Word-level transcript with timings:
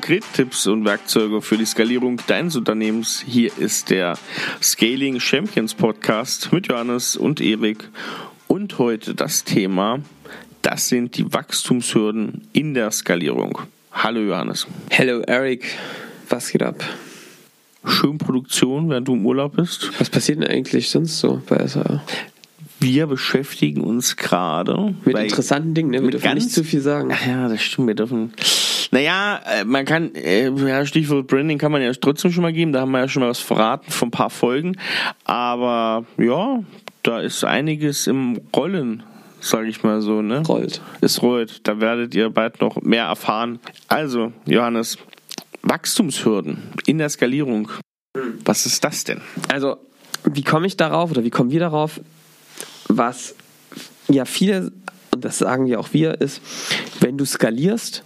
konkrete 0.00 0.26
Tipps 0.32 0.66
und 0.66 0.86
Werkzeuge 0.86 1.42
für 1.42 1.58
die 1.58 1.66
Skalierung 1.66 2.18
deines 2.26 2.56
Unternehmens. 2.56 3.22
Hier 3.26 3.50
ist 3.58 3.90
der 3.90 4.16
Scaling 4.62 5.20
Champions 5.20 5.74
Podcast 5.74 6.54
mit 6.54 6.68
Johannes 6.68 7.16
und 7.16 7.38
Erik. 7.42 7.86
Und 8.48 8.78
heute 8.78 9.14
das 9.14 9.44
Thema, 9.44 9.98
das 10.62 10.88
sind 10.88 11.18
die 11.18 11.30
Wachstumshürden 11.30 12.48
in 12.54 12.72
der 12.72 12.90
Skalierung. 12.92 13.58
Hallo 13.92 14.20
Johannes. 14.20 14.66
Hallo 14.90 15.20
Erik, 15.20 15.66
was 16.30 16.50
geht 16.50 16.62
ab? 16.62 16.82
Schön 17.84 18.16
Produktion, 18.16 18.88
während 18.88 19.06
du 19.06 19.12
im 19.12 19.26
Urlaub 19.26 19.56
bist. 19.56 19.90
Was 20.00 20.08
passiert 20.08 20.38
denn 20.38 20.48
eigentlich 20.48 20.88
sonst 20.88 21.18
so 21.18 21.42
bei 21.46 21.66
SAR? 21.66 22.02
Wir 22.78 23.06
beschäftigen 23.06 23.82
uns 23.82 24.16
gerade 24.16 24.94
mit 25.04 25.18
interessanten 25.18 25.74
Dingen, 25.74 25.90
ne? 25.90 26.02
Wir 26.02 26.12
dürfen 26.12 26.32
nicht 26.32 26.50
zu 26.52 26.64
viel 26.64 26.80
sagen. 26.80 27.10
Ja, 27.26 27.48
das 27.48 27.60
stimmt, 27.60 27.88
wir 27.88 27.94
dürfen. 27.94 28.32
Naja, 28.90 29.40
äh, 29.46 29.64
man 29.64 29.84
kann, 29.84 30.14
äh, 30.14 30.50
ja, 30.50 30.84
Stichwort 30.84 31.26
Branding 31.26 31.58
kann 31.58 31.72
man 31.72 31.82
ja 31.82 31.92
trotzdem 31.92 32.32
schon 32.32 32.42
mal 32.42 32.52
geben, 32.52 32.72
da 32.72 32.80
haben 32.80 32.90
wir 32.90 33.00
ja 33.00 33.08
schon 33.08 33.22
mal 33.22 33.28
was 33.28 33.38
verraten 33.38 33.90
von 33.90 34.08
ein 34.08 34.10
paar 34.12 34.30
Folgen. 34.30 34.76
Aber 35.24 36.04
ja, 36.18 36.62
da 37.02 37.20
ist 37.20 37.44
einiges 37.44 38.06
im 38.06 38.40
Rollen, 38.54 39.02
sage 39.40 39.68
ich 39.68 39.82
mal 39.82 40.00
so, 40.02 40.22
ne? 40.22 40.42
Rollt. 40.46 40.82
Es 41.00 41.22
rollt. 41.22 41.66
Da 41.66 41.80
werdet 41.80 42.14
ihr 42.14 42.30
bald 42.30 42.60
noch 42.60 42.80
mehr 42.82 43.04
erfahren. 43.04 43.60
Also, 43.88 44.32
Johannes, 44.46 44.98
Wachstumshürden 45.62 46.62
in 46.86 46.98
der 46.98 47.08
Skalierung. 47.08 47.70
Was 48.44 48.66
ist 48.66 48.82
das 48.82 49.04
denn? 49.04 49.20
Also, 49.48 49.76
wie 50.24 50.42
komme 50.42 50.66
ich 50.66 50.76
darauf 50.76 51.12
oder 51.12 51.24
wie 51.24 51.30
kommen 51.30 51.50
wir 51.50 51.60
darauf? 51.60 52.00
was 52.96 53.34
ja 54.08 54.24
viele, 54.24 54.72
und 55.12 55.24
das 55.24 55.38
sagen 55.38 55.66
ja 55.66 55.78
auch 55.78 55.92
wir, 55.92 56.20
ist, 56.20 56.40
wenn 57.00 57.16
du 57.16 57.24
skalierst, 57.24 58.02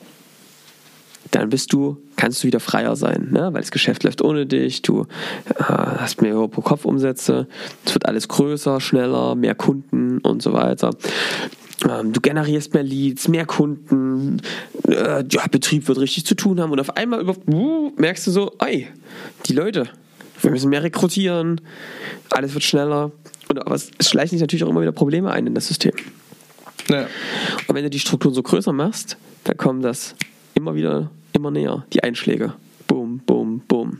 dann 1.35 1.49
bist 1.49 1.73
du, 1.73 1.99
kannst 2.17 2.43
du 2.43 2.47
wieder 2.47 2.61
freier 2.61 2.95
sein, 2.95 3.29
ne? 3.33 3.53
weil 3.53 3.61
das 3.61 3.73
Geschäft 3.73 4.05
läuft 4.05 4.23
ohne 4.23 4.47
dich, 4.47 4.83
du 4.83 5.07
äh, 5.47 5.63
hast 5.65 6.23
mehr 6.23 6.35
pro 6.49 6.61
Kopf 6.61 6.85
Umsätze, 6.85 7.49
es 7.85 7.93
wird 7.93 8.07
alles 8.07 8.29
größer, 8.29 8.81
schneller, 8.81 9.35
mehr 9.35 9.57
Kunden 9.57 10.19
und 10.19 10.43
so 10.43 10.53
weiter. 10.53 10.91
Ähm, 11.89 12.13
du 12.13 12.21
generierst 12.21 12.73
mehr 12.73 12.85
Leads, 12.85 13.27
mehr 13.27 13.47
Kunden, 13.47 14.43
äh, 14.87 15.25
ja, 15.29 15.47
Betrieb 15.51 15.89
wird 15.89 15.99
richtig 15.99 16.25
zu 16.25 16.37
tun 16.37 16.61
haben 16.61 16.71
und 16.71 16.79
auf 16.79 16.97
einmal 16.97 17.21
über, 17.21 17.35
uh, 17.49 17.91
merkst 17.97 18.27
du 18.29 18.31
so, 18.31 18.53
ey, 18.61 18.87
die 19.47 19.55
Leute, 19.55 19.89
wir 20.41 20.53
müssen 20.53 20.71
mehr 20.71 20.85
rekrutieren, 20.85 21.61
alles 22.31 22.55
wird 22.55 22.63
schneller. 22.63 23.11
Und, 23.49 23.59
aber 23.59 23.75
es 23.75 23.91
schleichen 24.01 24.39
sich 24.39 24.41
natürlich 24.41 24.65
auch 24.65 24.71
immer 24.71 24.83
wieder 24.83 24.93
Probleme 24.93 25.31
ein 25.33 25.47
in 25.47 25.55
das 25.55 25.67
System. 25.67 25.93
Ja. 26.89 27.07
Und 27.67 27.75
wenn 27.75 27.83
du 27.83 27.91
die 27.91 27.99
Strukturen 27.99 28.35
so 28.35 28.43
größer 28.43 28.73
machst, 28.73 29.17
dann 29.45 29.57
kommen 29.57 29.83
das 29.83 30.15
immer 30.55 30.75
wieder, 30.75 31.11
immer 31.35 31.51
näher, 31.51 31.85
die 31.93 32.03
Einschläge. 32.03 32.55
Boom, 32.87 33.21
boom, 33.27 33.61
boom. 33.69 33.99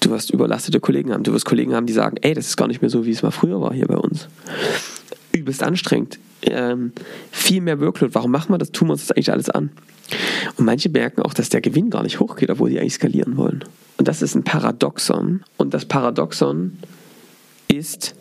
Du 0.00 0.10
wirst 0.10 0.30
überlastete 0.30 0.80
Kollegen 0.80 1.12
haben. 1.12 1.22
Du 1.22 1.32
wirst 1.32 1.44
Kollegen 1.44 1.74
haben, 1.74 1.86
die 1.86 1.92
sagen, 1.92 2.16
ey, 2.22 2.34
das 2.34 2.46
ist 2.46 2.56
gar 2.56 2.68
nicht 2.68 2.80
mehr 2.80 2.90
so, 2.90 3.04
wie 3.04 3.10
es 3.10 3.22
mal 3.22 3.30
früher 3.30 3.60
war 3.60 3.74
hier 3.74 3.86
bei 3.86 3.96
uns. 3.96 4.28
Übelst 5.32 5.62
anstrengend. 5.62 6.18
Ähm, 6.42 6.92
viel 7.30 7.60
mehr 7.60 7.80
Workload. 7.80 8.14
Warum 8.14 8.30
machen 8.30 8.52
wir 8.52 8.58
das? 8.58 8.72
Tun 8.72 8.88
wir 8.88 8.92
uns 8.92 9.06
das 9.06 9.12
eigentlich 9.12 9.32
alles 9.32 9.50
an? 9.50 9.70
Und 10.56 10.64
manche 10.64 10.88
merken 10.88 11.22
auch, 11.22 11.34
dass 11.34 11.48
der 11.48 11.60
Gewinn 11.60 11.90
gar 11.90 12.02
nicht 12.02 12.20
hochgeht, 12.20 12.50
obwohl 12.50 12.70
die 12.70 12.78
eigentlich 12.78 12.94
skalieren 12.94 13.36
wollen. 13.36 13.64
Und 13.96 14.08
das 14.08 14.22
ist 14.22 14.34
ein 14.34 14.44
Paradoxon. 14.44 15.44
Und 15.56 15.72
das 15.74 15.84
Paradoxon 15.84 16.78
ist, 17.68 18.14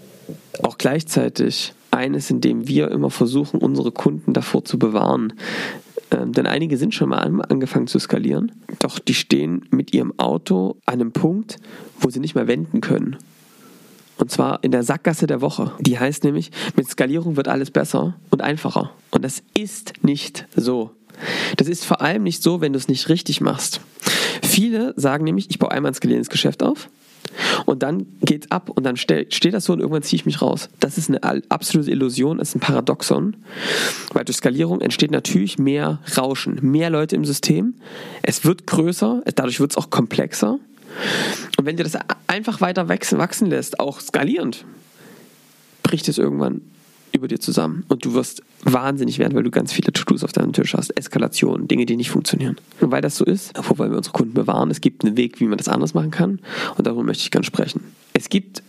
auch 0.63 0.77
gleichzeitig 0.77 1.73
eines, 1.89 2.29
in 2.29 2.41
dem 2.41 2.67
wir 2.67 2.91
immer 2.91 3.09
versuchen, 3.09 3.59
unsere 3.59 3.91
Kunden 3.91 4.33
davor 4.33 4.63
zu 4.63 4.79
bewahren. 4.79 5.33
Ähm, 6.11 6.33
denn 6.33 6.45
einige 6.45 6.77
sind 6.77 6.93
schon 6.93 7.09
mal 7.09 7.19
angefangen 7.19 7.87
zu 7.87 7.99
skalieren, 7.99 8.51
doch 8.79 8.99
die 8.99 9.13
stehen 9.13 9.65
mit 9.71 9.93
ihrem 9.93 10.17
Auto 10.19 10.77
an 10.85 10.95
einem 10.95 11.11
Punkt, 11.11 11.57
wo 11.99 12.09
sie 12.09 12.19
nicht 12.19 12.35
mehr 12.35 12.47
wenden 12.47 12.81
können. 12.81 13.17
Und 14.17 14.29
zwar 14.29 14.63
in 14.63 14.71
der 14.71 14.83
Sackgasse 14.83 15.25
der 15.25 15.41
Woche. 15.41 15.71
Die 15.79 15.97
heißt 15.97 16.23
nämlich, 16.23 16.51
mit 16.75 16.87
Skalierung 16.87 17.37
wird 17.37 17.47
alles 17.47 17.71
besser 17.71 18.15
und 18.29 18.41
einfacher. 18.41 18.91
Und 19.09 19.25
das 19.25 19.41
ist 19.57 20.03
nicht 20.03 20.45
so. 20.55 20.91
Das 21.57 21.67
ist 21.67 21.85
vor 21.85 22.01
allem 22.01 22.23
nicht 22.23 22.43
so, 22.43 22.61
wenn 22.61 22.73
du 22.73 22.77
es 22.77 22.87
nicht 22.87 23.09
richtig 23.09 23.41
machst. 23.41 23.81
Viele 24.43 24.93
sagen 24.95 25.23
nämlich, 25.23 25.49
ich 25.49 25.59
baue 25.59 25.71
einmal 25.71 25.91
ein 25.91 25.95
skalierendes 25.95 26.29
Geschäft 26.29 26.61
auf 26.61 26.89
und 27.65 27.83
dann 27.83 28.05
geht's 28.21 28.49
ab 28.51 28.69
und 28.69 28.83
dann 28.83 28.97
steht 28.97 29.53
das 29.53 29.65
so 29.65 29.73
und 29.73 29.79
irgendwann 29.79 30.03
ziehe 30.03 30.19
ich 30.19 30.25
mich 30.25 30.41
raus. 30.41 30.69
Das 30.79 30.97
ist 30.97 31.09
eine 31.09 31.43
absolute 31.49 31.91
Illusion, 31.91 32.37
das 32.37 32.49
ist 32.49 32.55
ein 32.55 32.59
Paradoxon. 32.59 33.35
Weil 34.13 34.25
durch 34.25 34.37
Skalierung 34.37 34.81
entsteht 34.81 35.11
natürlich 35.11 35.57
mehr 35.57 35.99
Rauschen, 36.17 36.59
mehr 36.61 36.89
Leute 36.89 37.15
im 37.15 37.25
System. 37.25 37.75
Es 38.23 38.45
wird 38.45 38.67
größer, 38.67 39.23
dadurch 39.35 39.59
wird 39.59 39.71
es 39.71 39.77
auch 39.77 39.89
komplexer. 39.89 40.59
Und 41.57 41.65
wenn 41.65 41.77
dir 41.77 41.83
das 41.83 41.97
einfach 42.27 42.61
weiter 42.61 42.89
wachsen, 42.89 43.17
wachsen 43.17 43.47
lässt, 43.49 43.79
auch 43.79 43.99
skalierend, 43.99 44.65
bricht 45.83 46.07
es 46.07 46.17
irgendwann 46.17 46.61
über 47.13 47.27
dir 47.27 47.39
zusammen 47.39 47.83
und 47.87 48.05
du 48.05 48.13
wirst 48.13 48.43
wahnsinnig 48.63 49.19
werden, 49.19 49.35
weil 49.35 49.43
du 49.43 49.51
ganz 49.51 49.73
viele 49.73 49.91
To-Dos 49.91 50.23
auf 50.23 50.31
deinem 50.31 50.53
Tisch 50.53 50.73
hast. 50.73 50.91
Eskalationen, 50.91 51.67
Dinge, 51.67 51.85
die 51.85 51.95
nicht 51.95 52.11
funktionieren. 52.11 52.57
Und 52.79 52.91
weil 52.91 53.01
das 53.01 53.17
so 53.17 53.25
ist, 53.25 53.53
wollen 53.77 53.91
wir 53.91 53.97
unsere 53.97 54.13
Kunden 54.13 54.33
bewahren. 54.33 54.71
Es 54.71 54.81
gibt 54.81 55.03
einen 55.03 55.17
Weg, 55.17 55.39
wie 55.39 55.45
man 55.45 55.57
das 55.57 55.67
anders 55.67 55.93
machen 55.93 56.11
kann 56.11 56.39
und 56.77 56.87
darüber 56.87 57.03
möchte 57.03 57.23
ich 57.23 57.31
gerne 57.31 57.45
sprechen. 57.45 57.81
Es 58.13 58.29
gibt, 58.29 58.63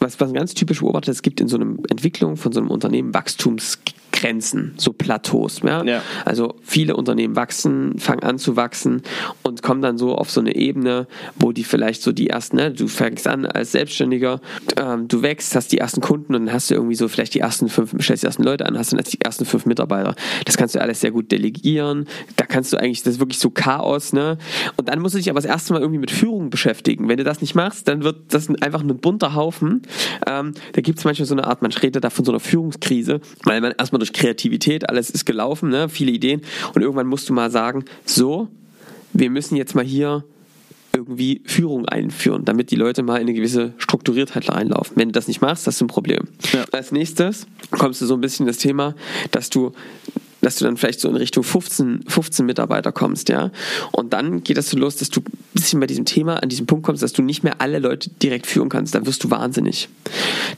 was, 0.00 0.20
was 0.20 0.32
ganz 0.32 0.54
typisch 0.54 0.80
beobachtet, 0.80 1.14
es 1.14 1.22
gibt 1.22 1.40
in 1.40 1.48
so 1.48 1.56
einer 1.56 1.76
Entwicklung 1.88 2.36
von 2.36 2.52
so 2.52 2.60
einem 2.60 2.70
Unternehmen 2.70 3.14
Wachstums 3.14 3.78
Grenzen, 4.16 4.72
so 4.78 4.92
Plateaus. 4.92 5.60
Ja? 5.62 5.84
ja? 5.84 6.02
Also 6.24 6.54
viele 6.62 6.96
Unternehmen 6.96 7.36
wachsen, 7.36 7.98
fangen 7.98 8.22
an 8.22 8.38
zu 8.38 8.56
wachsen 8.56 9.02
und 9.42 9.62
kommen 9.62 9.82
dann 9.82 9.98
so 9.98 10.14
auf 10.14 10.30
so 10.30 10.40
eine 10.40 10.56
Ebene, 10.56 11.06
wo 11.36 11.52
die 11.52 11.64
vielleicht 11.64 12.02
so 12.02 12.12
die 12.12 12.28
ersten, 12.28 12.56
ne, 12.56 12.72
du 12.72 12.88
fängst 12.88 13.28
an 13.28 13.44
als 13.44 13.72
Selbstständiger, 13.72 14.40
ähm, 14.76 15.06
du 15.06 15.22
wächst, 15.22 15.54
hast 15.54 15.70
die 15.72 15.78
ersten 15.78 16.00
Kunden 16.00 16.34
und 16.34 16.46
dann 16.46 16.54
hast 16.54 16.70
du 16.70 16.74
irgendwie 16.74 16.94
so 16.94 17.08
vielleicht 17.08 17.34
die 17.34 17.40
ersten 17.40 17.68
fünf, 17.68 17.94
stellst 18.02 18.22
die 18.22 18.26
ersten 18.26 18.42
Leute 18.42 18.64
an, 18.64 18.78
hast 18.78 18.92
dann 18.92 19.00
die 19.04 19.20
ersten 19.20 19.44
fünf 19.44 19.66
Mitarbeiter. 19.66 20.14
Das 20.46 20.56
kannst 20.56 20.74
du 20.74 20.80
alles 20.80 21.00
sehr 21.00 21.10
gut 21.10 21.30
delegieren. 21.30 22.06
Da 22.36 22.46
kannst 22.46 22.72
du 22.72 22.78
eigentlich, 22.78 23.02
das 23.02 23.14
ist 23.14 23.20
wirklich 23.20 23.38
so 23.38 23.50
Chaos, 23.50 24.12
ne? 24.12 24.38
Und 24.76 24.88
dann 24.88 25.00
musst 25.00 25.14
du 25.14 25.18
dich 25.18 25.28
aber 25.28 25.40
das 25.40 25.48
erste 25.48 25.74
Mal 25.74 25.80
irgendwie 25.80 26.00
mit 26.00 26.10
Führung 26.10 26.50
beschäftigen. 26.50 27.08
Wenn 27.08 27.18
du 27.18 27.24
das 27.24 27.40
nicht 27.40 27.54
machst, 27.54 27.86
dann 27.88 28.02
wird 28.02 28.32
das 28.32 28.48
einfach 28.60 28.80
ein 28.80 28.96
bunter 28.98 29.34
Haufen. 29.34 29.82
Ähm, 30.26 30.54
da 30.72 30.80
gibt 30.80 30.98
es 30.98 31.04
manchmal 31.04 31.26
so 31.26 31.34
eine 31.34 31.46
Art, 31.46 31.62
man 31.62 31.72
redet 31.72 32.02
da 32.02 32.10
von 32.10 32.24
so 32.24 32.32
einer 32.32 32.40
Führungskrise, 32.40 33.20
weil 33.44 33.60
man 33.60 33.72
erstmal 33.78 33.98
durch 33.98 34.05
Kreativität, 34.12 34.88
alles 34.88 35.10
ist 35.10 35.24
gelaufen, 35.24 35.70
ne? 35.70 35.88
viele 35.88 36.12
Ideen. 36.12 36.42
Und 36.74 36.82
irgendwann 36.82 37.06
musst 37.06 37.28
du 37.28 37.32
mal 37.32 37.50
sagen, 37.50 37.84
so, 38.04 38.48
wir 39.12 39.30
müssen 39.30 39.56
jetzt 39.56 39.74
mal 39.74 39.84
hier 39.84 40.24
irgendwie 40.94 41.42
Führung 41.44 41.86
einführen, 41.86 42.44
damit 42.44 42.70
die 42.70 42.76
Leute 42.76 43.02
mal 43.02 43.16
in 43.16 43.22
eine 43.22 43.34
gewisse 43.34 43.74
Strukturiertheit 43.78 44.48
reinlaufen. 44.50 44.96
Wenn 44.96 45.08
du 45.08 45.12
das 45.12 45.28
nicht 45.28 45.42
machst, 45.42 45.66
hast 45.66 45.80
du 45.80 45.84
ein 45.84 45.88
Problem. 45.88 46.28
Ja. 46.52 46.64
Als 46.72 46.90
nächstes 46.90 47.46
kommst 47.70 48.00
du 48.00 48.06
so 48.06 48.14
ein 48.14 48.20
bisschen 48.20 48.46
das 48.46 48.56
Thema, 48.56 48.94
dass 49.30 49.50
du 49.50 49.72
dass 50.42 50.56
du 50.56 50.64
dann 50.64 50.76
vielleicht 50.76 51.00
so 51.00 51.08
in 51.08 51.16
Richtung 51.16 51.42
15, 51.42 52.04
15 52.06 52.46
Mitarbeiter 52.46 52.92
kommst, 52.92 53.28
ja. 53.30 53.50
Und 53.90 54.12
dann 54.12 54.44
geht 54.44 54.56
das 54.56 54.70
so 54.70 54.78
los, 54.78 54.94
dass 54.94 55.10
du 55.10 55.20
ein 55.20 55.32
bisschen 55.54 55.80
bei 55.80 55.88
diesem 55.88 56.04
Thema 56.04 56.40
an 56.40 56.48
diesem 56.48 56.66
Punkt 56.66 56.86
kommst, 56.86 57.02
dass 57.02 57.12
du 57.12 57.22
nicht 57.22 57.42
mehr 57.42 57.60
alle 57.60 57.80
Leute 57.80 58.10
direkt 58.10 58.46
führen 58.46 58.68
kannst. 58.68 58.94
Dann 58.94 59.06
wirst 59.06 59.24
du 59.24 59.30
wahnsinnig. 59.30 59.88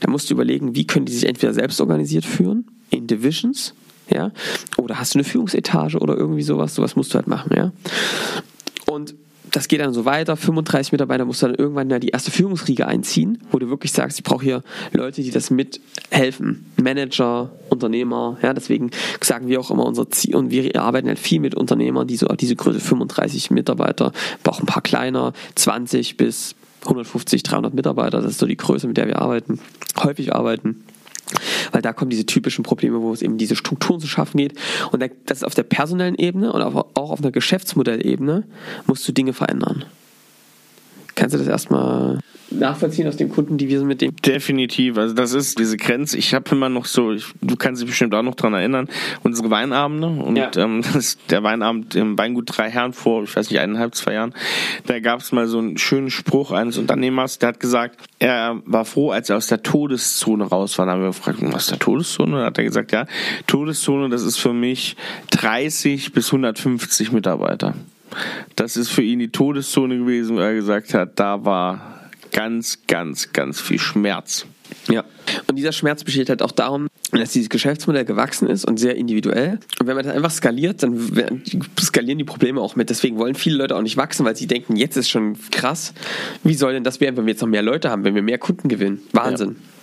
Da 0.01 0.11
musst 0.11 0.29
du 0.29 0.35
überlegen, 0.35 0.75
wie 0.75 0.85
können 0.85 1.07
die 1.07 1.13
sich 1.13 1.25
entweder 1.25 1.55
selbst 1.55 1.81
organisiert 1.81 2.23
führen, 2.23 2.67
in 2.89 3.07
Divisions, 3.07 3.73
ja, 4.09 4.31
oder 4.77 4.99
hast 4.99 5.13
du 5.13 5.19
eine 5.19 5.23
Führungsetage 5.23 5.99
oder 5.99 6.15
irgendwie 6.15 6.41
sowas, 6.41 6.75
sowas 6.75 6.95
musst 6.95 7.13
du 7.13 7.15
halt 7.15 7.27
machen, 7.27 7.51
ja. 7.55 7.71
Und 8.85 9.15
das 9.51 9.67
geht 9.67 9.81
dann 9.81 9.93
so 9.93 10.05
weiter. 10.05 10.35
35 10.35 10.91
Mitarbeiter 10.91 11.25
musst 11.25 11.41
du 11.41 11.47
dann 11.47 11.55
irgendwann 11.55 11.99
die 11.99 12.09
erste 12.09 12.31
Führungsriege 12.31 12.87
einziehen, 12.87 13.39
wo 13.51 13.59
du 13.59 13.69
wirklich 13.69 13.91
sagst, 13.91 14.19
ich 14.19 14.23
brauche 14.23 14.43
hier 14.43 14.63
Leute, 14.91 15.21
die 15.21 15.31
das 15.31 15.49
mithelfen. 15.49 16.71
Manager, 16.81 17.51
Unternehmer, 17.69 18.37
ja, 18.41 18.53
deswegen 18.53 18.91
sagen 19.21 19.47
wir 19.47 19.59
auch 19.59 19.71
immer 19.71 19.85
unser 19.85 20.09
Ziel 20.09 20.35
und 20.35 20.51
wir 20.51 20.79
arbeiten 20.79 21.07
halt 21.07 21.19
viel 21.19 21.39
mit 21.39 21.55
Unternehmern, 21.55 22.07
die 22.07 22.15
so 22.15 22.27
diese 22.27 22.55
Größe 22.55 22.79
35 22.79 23.51
Mitarbeiter, 23.51 24.11
auch 24.47 24.59
ein 24.59 24.65
paar 24.65 24.81
kleiner, 24.81 25.33
20 25.55 26.17
bis 26.17 26.55
150, 26.83 27.43
300 27.43 27.73
Mitarbeiter, 27.73 28.21
das 28.21 28.31
ist 28.31 28.39
so 28.39 28.45
die 28.45 28.57
Größe, 28.57 28.87
mit 28.87 28.97
der 28.97 29.07
wir 29.07 29.21
arbeiten, 29.21 29.59
häufig 29.97 30.33
arbeiten. 30.33 30.83
Weil 31.71 31.81
da 31.81 31.93
kommen 31.93 32.09
diese 32.09 32.25
typischen 32.25 32.63
Probleme, 32.63 33.01
wo 33.01 33.13
es 33.13 33.21
eben 33.21 33.37
diese 33.37 33.55
Strukturen 33.55 33.99
zu 33.99 34.07
schaffen 34.07 34.37
geht. 34.37 34.53
Und 34.91 35.01
das 35.25 35.39
ist 35.39 35.43
auf 35.43 35.55
der 35.55 35.63
personellen 35.63 36.15
Ebene 36.15 36.51
und 36.51 36.61
auch 36.61 36.85
auf 36.95 37.19
einer 37.19 37.31
Geschäftsmodellebene 37.31 38.43
musst 38.87 39.07
du 39.07 39.11
Dinge 39.11 39.33
verändern. 39.33 39.85
Kannst 41.19 41.33
du 41.33 41.37
das 41.37 41.49
erstmal 41.49 42.19
nachvollziehen 42.49 43.05
aus 43.09 43.17
den 43.17 43.27
Kunden, 43.27 43.57
die 43.57 43.67
wir 43.67 43.83
mit 43.83 43.99
dem. 43.99 44.15
Definitiv. 44.15 44.97
Also 44.97 45.13
das 45.13 45.33
ist 45.33 45.59
diese 45.59 45.75
Grenze. 45.75 46.17
Ich 46.17 46.33
habe 46.33 46.49
immer 46.51 46.69
noch 46.69 46.85
so, 46.85 47.11
ich, 47.11 47.25
du 47.41 47.57
kannst 47.57 47.81
dich 47.81 47.89
bestimmt 47.89 48.15
auch 48.15 48.23
noch 48.23 48.35
dran 48.35 48.53
erinnern, 48.53 48.87
unsere 49.21 49.49
Weinabende 49.49 50.07
und 50.07 50.37
ja. 50.37 50.49
ähm, 50.55 50.81
das 50.93 51.17
der 51.29 51.43
Weinabend 51.43 51.93
im 51.95 52.17
Weingut 52.17 52.45
Drei 52.47 52.69
Herren 52.69 52.93
vor, 52.93 53.23
ich 53.23 53.35
weiß 53.35 53.49
nicht, 53.49 53.59
eineinhalb, 53.59 53.95
zwei 53.95 54.13
Jahren. 54.13 54.33
Da 54.85 55.01
gab 55.01 55.19
es 55.19 55.33
mal 55.33 55.45
so 55.47 55.59
einen 55.59 55.77
schönen 55.77 56.09
Spruch 56.09 56.51
eines 56.51 56.77
Unternehmers, 56.77 57.37
der 57.37 57.49
hat 57.49 57.59
gesagt, 57.59 57.99
er 58.19 58.61
war 58.65 58.85
froh, 58.85 59.11
als 59.11 59.29
er 59.29 59.35
aus 59.35 59.47
der 59.47 59.61
Todeszone 59.61 60.45
raus 60.45 60.77
war. 60.77 60.85
Da 60.85 60.93
haben 60.93 61.01
wir 61.01 61.07
gefragt, 61.07 61.39
was 61.41 61.63
ist 61.63 61.71
der 61.71 61.79
Todeszone? 61.79 62.37
Da 62.37 62.45
hat 62.45 62.57
er 62.57 62.63
gesagt, 62.63 62.93
ja, 62.93 63.07
Todeszone, 63.45 64.07
das 64.07 64.23
ist 64.23 64.37
für 64.37 64.53
mich 64.53 64.95
30 65.31 66.13
bis 66.13 66.27
150 66.27 67.11
Mitarbeiter. 67.11 67.75
Das 68.55 68.77
ist 68.77 68.89
für 68.89 69.01
ihn 69.01 69.19
die 69.19 69.31
Todeszone 69.31 69.97
gewesen, 69.97 70.37
weil 70.37 70.43
er 70.43 70.53
gesagt 70.55 70.93
hat, 70.93 71.19
da 71.19 71.43
war 71.45 72.09
ganz, 72.31 72.79
ganz, 72.87 73.33
ganz 73.33 73.59
viel 73.59 73.79
Schmerz. 73.79 74.45
Ja. 74.87 75.03
Und 75.47 75.55
dieser 75.55 75.71
Schmerz 75.71 76.03
besteht 76.03 76.29
halt 76.29 76.41
auch 76.41 76.51
darum, 76.51 76.87
dass 77.11 77.31
dieses 77.31 77.49
Geschäftsmodell 77.49 78.05
gewachsen 78.05 78.47
ist 78.47 78.65
und 78.65 78.77
sehr 78.77 78.95
individuell. 78.95 79.59
Und 79.79 79.87
wenn 79.87 79.95
man 79.95 80.05
das 80.05 80.15
einfach 80.15 80.31
skaliert, 80.31 80.83
dann 80.83 81.41
skalieren 81.79 82.17
die 82.17 82.23
Probleme 82.23 82.61
auch 82.61 82.75
mit. 82.75 82.89
Deswegen 82.89 83.17
wollen 83.17 83.35
viele 83.35 83.57
Leute 83.57 83.75
auch 83.75 83.81
nicht 83.81 83.97
wachsen, 83.97 84.25
weil 84.25 84.35
sie 84.35 84.47
denken, 84.47 84.75
jetzt 84.75 84.95
ist 84.95 85.09
schon 85.09 85.37
krass. 85.51 85.93
Wie 86.43 86.53
soll 86.53 86.73
denn 86.73 86.83
das 86.83 87.01
werden, 87.01 87.17
wenn 87.17 87.25
wir 87.25 87.31
jetzt 87.31 87.41
noch 87.41 87.47
mehr 87.47 87.63
Leute 87.63 87.89
haben, 87.89 88.03
wenn 88.03 88.15
wir 88.15 88.21
mehr 88.21 88.37
Kunden 88.37 88.69
gewinnen? 88.69 89.01
Wahnsinn. 89.11 89.49
Ja. 89.49 89.78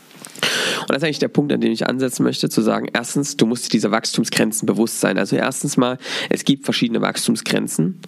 Und 0.81 0.91
das 0.91 0.99
ist 0.99 1.05
eigentlich 1.05 1.19
der 1.19 1.29
Punkt, 1.29 1.53
an 1.53 1.61
dem 1.61 1.73
ich 1.73 1.87
ansetzen 1.87 2.23
möchte, 2.23 2.49
zu 2.49 2.62
sagen, 2.62 2.88
erstens, 2.93 3.37
du 3.37 3.47
musst 3.47 3.67
dir 3.67 3.71
dieser 3.71 3.91
Wachstumsgrenzen 3.91 4.67
bewusst 4.67 5.00
sein. 5.00 5.19
Also 5.19 5.37
erstens 5.37 5.77
mal, 5.77 5.99
es 6.31 6.44
gibt 6.44 6.65
verschiedene 6.65 7.00
Wachstumsgrenzen 7.00 8.00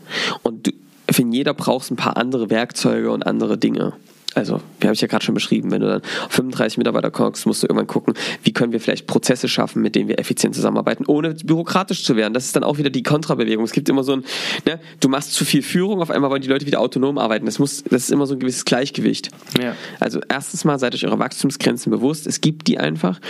und 0.42 0.66
du, 0.66 0.72
für 1.10 1.22
jeder 1.22 1.54
brauchst 1.54 1.90
ein 1.90 1.96
paar 1.96 2.16
andere 2.16 2.50
Werkzeuge 2.50 3.10
und 3.10 3.26
andere 3.26 3.58
Dinge 3.58 3.94
also, 4.34 4.60
wie 4.80 4.86
habe 4.86 4.94
ich 4.94 5.00
ja 5.00 5.08
gerade 5.08 5.24
schon 5.24 5.34
beschrieben, 5.34 5.70
wenn 5.70 5.80
du 5.80 5.88
dann 5.88 6.02
auf 6.24 6.32
35 6.32 6.78
Mitarbeiter 6.78 7.10
kommst, 7.10 7.46
musst 7.46 7.62
du 7.62 7.66
irgendwann 7.66 7.86
gucken, 7.86 8.14
wie 8.42 8.52
können 8.52 8.72
wir 8.72 8.80
vielleicht 8.80 9.06
Prozesse 9.06 9.48
schaffen, 9.48 9.80
mit 9.82 9.94
denen 9.94 10.08
wir 10.08 10.18
effizient 10.18 10.54
zusammenarbeiten, 10.54 11.04
ohne 11.06 11.34
bürokratisch 11.34 12.04
zu 12.04 12.14
werden. 12.14 12.34
Das 12.34 12.44
ist 12.44 12.54
dann 12.54 12.62
auch 12.62 12.78
wieder 12.78 12.90
die 12.90 13.02
Kontrabewegung. 13.02 13.64
Es 13.64 13.72
gibt 13.72 13.88
immer 13.88 14.04
so 14.04 14.12
ein, 14.12 14.24
ne, 14.66 14.80
du 15.00 15.08
machst 15.08 15.32
zu 15.32 15.44
viel 15.44 15.62
Führung, 15.62 16.02
auf 16.02 16.10
einmal 16.10 16.30
wollen 16.30 16.42
die 16.42 16.48
Leute 16.48 16.66
wieder 16.66 16.80
autonom 16.80 17.16
arbeiten. 17.18 17.46
Das 17.46 17.58
muss, 17.58 17.82
das 17.84 18.04
ist 18.04 18.10
immer 18.10 18.26
so 18.26 18.34
ein 18.34 18.40
gewisses 18.40 18.64
Gleichgewicht. 18.64 19.30
Ja. 19.60 19.74
Also 19.98 20.20
erstens 20.28 20.64
mal 20.64 20.78
seid 20.78 20.94
euch 20.94 21.06
eure 21.06 21.18
Wachstumsgrenzen 21.18 21.90
bewusst. 21.90 22.26
Es 22.26 22.40
gibt 22.40 22.68
die 22.68 22.78
einfach. 22.78 23.20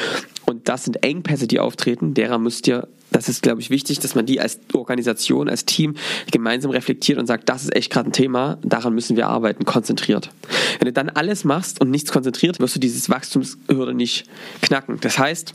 Und 0.46 0.68
das 0.68 0.84
sind 0.84 1.04
Engpässe, 1.04 1.46
die 1.46 1.60
auftreten. 1.60 2.14
Derer 2.14 2.38
müsst 2.38 2.66
ihr 2.66 2.88
das 3.10 3.28
ist, 3.28 3.42
glaube 3.42 3.60
ich, 3.60 3.70
wichtig, 3.70 4.00
dass 4.00 4.14
man 4.14 4.26
die 4.26 4.40
als 4.40 4.58
Organisation, 4.74 5.48
als 5.48 5.64
Team 5.64 5.94
gemeinsam 6.30 6.70
reflektiert 6.70 7.18
und 7.18 7.26
sagt, 7.26 7.48
das 7.48 7.62
ist 7.64 7.74
echt 7.74 7.90
gerade 7.90 8.10
ein 8.10 8.12
Thema, 8.12 8.58
daran 8.62 8.94
müssen 8.94 9.16
wir 9.16 9.28
arbeiten, 9.28 9.64
konzentriert. 9.64 10.30
Wenn 10.78 10.86
du 10.86 10.92
dann 10.92 11.08
alles 11.08 11.44
machst 11.44 11.80
und 11.80 11.90
nichts 11.90 12.12
konzentriert, 12.12 12.60
wirst 12.60 12.76
du 12.76 12.80
dieses 12.80 13.08
Wachstumshürde 13.08 13.94
nicht 13.94 14.24
knacken. 14.62 14.98
Das 15.00 15.18
heißt, 15.18 15.54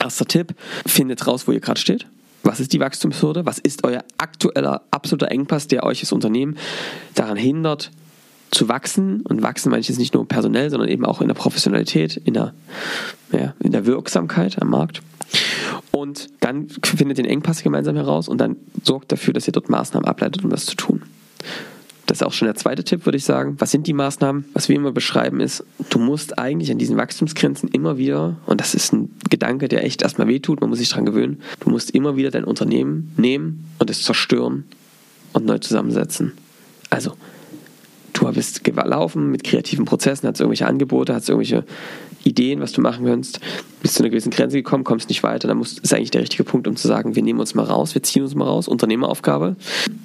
erster 0.00 0.26
Tipp, 0.26 0.54
findet 0.86 1.26
raus, 1.26 1.46
wo 1.46 1.52
ihr 1.52 1.60
gerade 1.60 1.80
steht. 1.80 2.06
Was 2.42 2.60
ist 2.60 2.72
die 2.72 2.80
Wachstumshürde? 2.80 3.44
Was 3.44 3.58
ist 3.58 3.84
euer 3.84 4.04
aktueller 4.16 4.82
absoluter 4.90 5.30
Engpass, 5.30 5.66
der 5.66 5.82
euch 5.82 6.00
als 6.00 6.12
Unternehmen 6.12 6.56
daran 7.14 7.36
hindert, 7.36 7.90
zu 8.50 8.68
wachsen? 8.68 9.22
Und 9.22 9.42
wachsen 9.42 9.70
meine 9.70 9.80
ich 9.80 9.88
jetzt 9.88 9.98
nicht 9.98 10.14
nur 10.14 10.26
personell, 10.26 10.70
sondern 10.70 10.88
eben 10.88 11.04
auch 11.04 11.20
in 11.20 11.28
der 11.28 11.34
Professionalität, 11.34 12.16
in 12.16 12.34
der, 12.34 12.54
ja, 13.32 13.54
in 13.58 13.72
der 13.72 13.86
Wirksamkeit 13.86 14.62
am 14.62 14.70
Markt. 14.70 15.02
Und 16.08 16.30
dann 16.40 16.68
findet 16.82 17.18
den 17.18 17.26
Engpass 17.26 17.62
gemeinsam 17.62 17.94
heraus 17.94 18.28
und 18.28 18.38
dann 18.38 18.56
sorgt 18.82 19.12
dafür, 19.12 19.34
dass 19.34 19.46
ihr 19.46 19.52
dort 19.52 19.68
Maßnahmen 19.68 20.08
ableitet, 20.08 20.42
um 20.42 20.48
das 20.48 20.64
zu 20.64 20.74
tun. 20.74 21.02
Das 22.06 22.18
ist 22.18 22.22
auch 22.22 22.32
schon 22.32 22.46
der 22.46 22.54
zweite 22.54 22.82
Tipp, 22.82 23.04
würde 23.04 23.18
ich 23.18 23.24
sagen. 23.24 23.56
Was 23.58 23.70
sind 23.70 23.86
die 23.86 23.92
Maßnahmen? 23.92 24.46
Was 24.54 24.70
wir 24.70 24.76
immer 24.76 24.92
beschreiben 24.92 25.40
ist, 25.40 25.64
du 25.90 25.98
musst 25.98 26.38
eigentlich 26.38 26.70
an 26.70 26.78
diesen 26.78 26.96
Wachstumsgrenzen 26.96 27.68
immer 27.68 27.98
wieder, 27.98 28.38
und 28.46 28.62
das 28.62 28.74
ist 28.74 28.94
ein 28.94 29.10
Gedanke, 29.28 29.68
der 29.68 29.84
echt 29.84 30.00
erstmal 30.00 30.28
wehtut, 30.28 30.62
man 30.62 30.70
muss 30.70 30.78
sich 30.78 30.88
daran 30.88 31.04
gewöhnen, 31.04 31.42
du 31.60 31.68
musst 31.68 31.90
immer 31.90 32.16
wieder 32.16 32.30
dein 32.30 32.44
Unternehmen 32.44 33.12
nehmen 33.18 33.66
und 33.78 33.90
es 33.90 34.02
zerstören 34.02 34.64
und 35.34 35.44
neu 35.44 35.58
zusammensetzen. 35.58 36.32
Also, 36.88 37.12
du 38.14 38.32
bist 38.32 38.64
gelaufen 38.64 39.30
mit 39.30 39.44
kreativen 39.44 39.84
Prozessen, 39.84 40.26
hast 40.26 40.40
irgendwelche 40.40 40.66
Angebote, 40.66 41.12
hast 41.12 41.28
irgendwelche 41.28 41.66
Ideen, 42.28 42.60
was 42.60 42.72
du 42.72 42.80
machen 42.80 43.06
kannst, 43.06 43.40
bist 43.80 43.94
zu 43.94 44.02
einer 44.02 44.10
gewissen 44.10 44.30
Grenze 44.30 44.56
gekommen, 44.56 44.84
kommst 44.84 45.08
nicht 45.08 45.22
weiter, 45.22 45.48
dann 45.48 45.58
muss, 45.58 45.78
ist 45.78 45.94
eigentlich 45.94 46.10
der 46.10 46.20
richtige 46.20 46.44
Punkt, 46.44 46.68
um 46.68 46.76
zu 46.76 46.86
sagen, 46.88 47.14
wir 47.14 47.22
nehmen 47.22 47.40
uns 47.40 47.54
mal 47.54 47.64
raus, 47.64 47.94
wir 47.94 48.02
ziehen 48.02 48.22
uns 48.22 48.34
mal 48.34 48.44
raus, 48.44 48.68
Unternehmeraufgabe. 48.68 49.56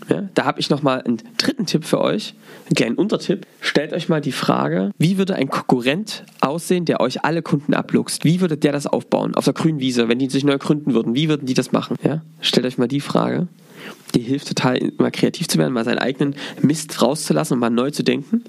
Ja, 0.10 0.30
da 0.34 0.46
habe 0.46 0.60
ich 0.60 0.70
nochmal 0.70 1.02
einen 1.02 1.22
dritten 1.38 1.66
Tipp 1.66 1.86
für 1.86 2.02
euch, 2.02 2.34
einen 2.66 2.76
kleinen 2.76 2.96
Untertipp. 2.96 3.46
Stellt 3.62 3.94
euch 3.94 4.10
mal 4.10 4.22
die 4.22 4.32
Frage, 4.32 4.92
wie 4.98 5.18
würde 5.18 5.36
ein 5.36 5.50
Konkurrent 5.50 6.24
aussehen, 6.42 6.86
der 6.86 7.00
euch 7.02 7.24
alle 7.24 7.42
Kunden 7.42 7.74
abluchst? 7.74 8.24
Wie 8.24 8.42
würde 8.42 8.58
der 8.58 8.72
das 8.72 8.88
aufbauen 8.88 9.36
auf 9.36 9.46
der 9.46 9.54
grünen 9.54 9.80
Wiese, 9.80 10.08
wenn 10.08 10.20
die 10.20 10.30
sich 10.30 10.44
neu 10.44 10.58
gründen 10.58 10.94
würden? 10.94 11.16
Wie 11.16 11.30
würden 11.30 11.46
die 11.46 11.54
das 11.54 11.72
machen? 11.72 11.98
Ja? 12.04 12.22
Stellt 12.42 12.66
euch 12.66 12.78
mal 12.78 12.88
die 12.88 13.02
Frage 13.02 13.48
die 14.16 14.22
hilft 14.22 14.48
total, 14.48 14.92
mal 14.98 15.12
kreativ 15.12 15.48
zu 15.48 15.58
werden, 15.58 15.74
mal 15.74 15.84
seinen 15.84 16.00
eigenen 16.00 16.36
Mist 16.62 17.02
rauszulassen 17.02 17.56
und 17.56 17.60
mal 17.60 17.70
neu 17.70 17.92
zu 17.92 18.04
denken. 18.04 18.44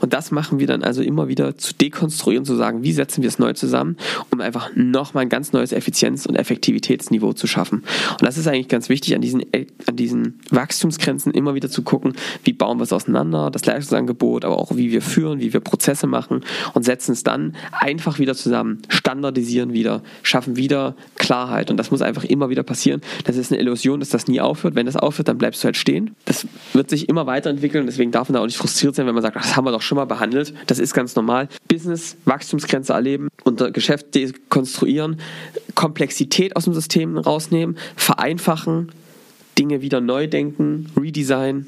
Und 0.00 0.12
das 0.12 0.30
machen 0.30 0.58
wir 0.58 0.66
dann 0.66 0.82
also 0.82 1.02
immer 1.02 1.28
wieder 1.28 1.56
zu 1.58 1.74
dekonstruieren, 1.74 2.44
zu 2.44 2.56
sagen, 2.56 2.82
wie 2.82 2.92
setzen 2.92 3.22
wir 3.22 3.28
es 3.28 3.38
neu 3.38 3.52
zusammen, 3.52 3.96
um 4.30 4.40
einfach 4.40 4.70
nochmal 4.74 5.22
ein 5.22 5.28
ganz 5.28 5.52
neues 5.52 5.72
Effizienz- 5.72 6.26
und 6.26 6.36
Effektivitätsniveau 6.36 7.32
zu 7.32 7.46
schaffen. 7.46 7.84
Und 8.12 8.22
das 8.22 8.38
ist 8.38 8.46
eigentlich 8.46 8.68
ganz 8.68 8.88
wichtig, 8.88 9.14
an 9.14 9.20
diesen, 9.20 9.44
an 9.86 9.96
diesen 9.96 10.40
Wachstumsgrenzen 10.50 11.32
immer 11.32 11.54
wieder 11.54 11.70
zu 11.70 11.82
gucken, 11.82 12.14
wie 12.44 12.52
bauen 12.52 12.78
wir 12.78 12.84
es 12.84 12.92
auseinander, 12.92 13.50
das 13.50 13.66
Leistungsangebot, 13.66 14.44
aber 14.44 14.58
auch 14.58 14.76
wie 14.76 14.90
wir 14.90 15.02
führen, 15.02 15.40
wie 15.40 15.52
wir 15.52 15.60
Prozesse 15.60 16.06
machen 16.06 16.42
und 16.74 16.84
setzen 16.84 17.12
es 17.12 17.24
dann 17.24 17.54
einfach 17.72 18.18
wieder 18.18 18.34
zusammen, 18.34 18.82
standardisieren 18.88 19.72
wieder, 19.72 20.02
schaffen 20.22 20.56
wieder 20.56 20.96
Klarheit. 21.16 21.70
Und 21.70 21.76
das 21.76 21.90
muss 21.90 22.02
einfach 22.02 22.24
immer 22.24 22.48
wieder 22.48 22.62
passieren. 22.62 23.00
Das 23.24 23.36
ist 23.36 23.52
eine 23.52 23.60
Illusion, 23.60 24.00
dass 24.00 24.08
das 24.08 24.26
nie 24.26 24.40
aufhört. 24.40 24.74
Wenn 24.74 24.86
das 24.86 24.96
aufhört, 24.96 25.09
dann 25.18 25.38
bleibst 25.38 25.62
du 25.62 25.66
halt 25.66 25.76
stehen. 25.76 26.14
Das 26.24 26.46
wird 26.72 26.90
sich 26.90 27.08
immer 27.08 27.26
weiterentwickeln, 27.26 27.86
deswegen 27.86 28.10
darf 28.10 28.28
man 28.28 28.34
da 28.34 28.40
auch 28.40 28.46
nicht 28.46 28.56
frustriert 28.56 28.94
sein, 28.94 29.06
wenn 29.06 29.14
man 29.14 29.22
sagt, 29.22 29.36
das 29.36 29.56
haben 29.56 29.64
wir 29.64 29.72
doch 29.72 29.82
schon 29.82 29.96
mal 29.96 30.04
behandelt. 30.04 30.54
Das 30.66 30.78
ist 30.78 30.94
ganz 30.94 31.16
normal. 31.16 31.48
Business, 31.68 32.16
Wachstumsgrenze 32.24 32.92
erleben, 32.92 33.28
unter 33.44 33.70
Geschäft 33.70 34.14
dekonstruieren, 34.14 35.20
Komplexität 35.74 36.56
aus 36.56 36.64
dem 36.64 36.74
System 36.74 37.18
rausnehmen, 37.18 37.76
vereinfachen, 37.96 38.92
Dinge 39.58 39.82
wieder 39.82 40.00
neu 40.00 40.26
denken, 40.26 40.90
redesign 40.96 41.66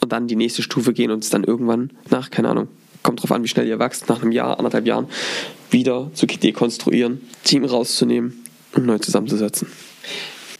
und 0.00 0.12
dann 0.12 0.26
die 0.26 0.36
nächste 0.36 0.62
Stufe 0.62 0.92
gehen 0.92 1.10
und 1.10 1.22
es 1.22 1.30
dann 1.30 1.44
irgendwann 1.44 1.90
nach, 2.10 2.30
keine 2.30 2.48
Ahnung, 2.48 2.68
kommt 3.02 3.22
drauf 3.22 3.32
an, 3.32 3.42
wie 3.42 3.48
schnell 3.48 3.66
ihr 3.66 3.78
wächst, 3.78 4.08
nach 4.08 4.22
einem 4.22 4.32
Jahr, 4.32 4.58
anderthalb 4.58 4.86
Jahren 4.86 5.06
wieder 5.70 6.10
zu 6.14 6.26
dekonstruieren, 6.26 7.20
Team 7.44 7.64
rauszunehmen 7.64 8.44
und 8.74 8.86
neu 8.86 8.98
zusammenzusetzen. 8.98 9.68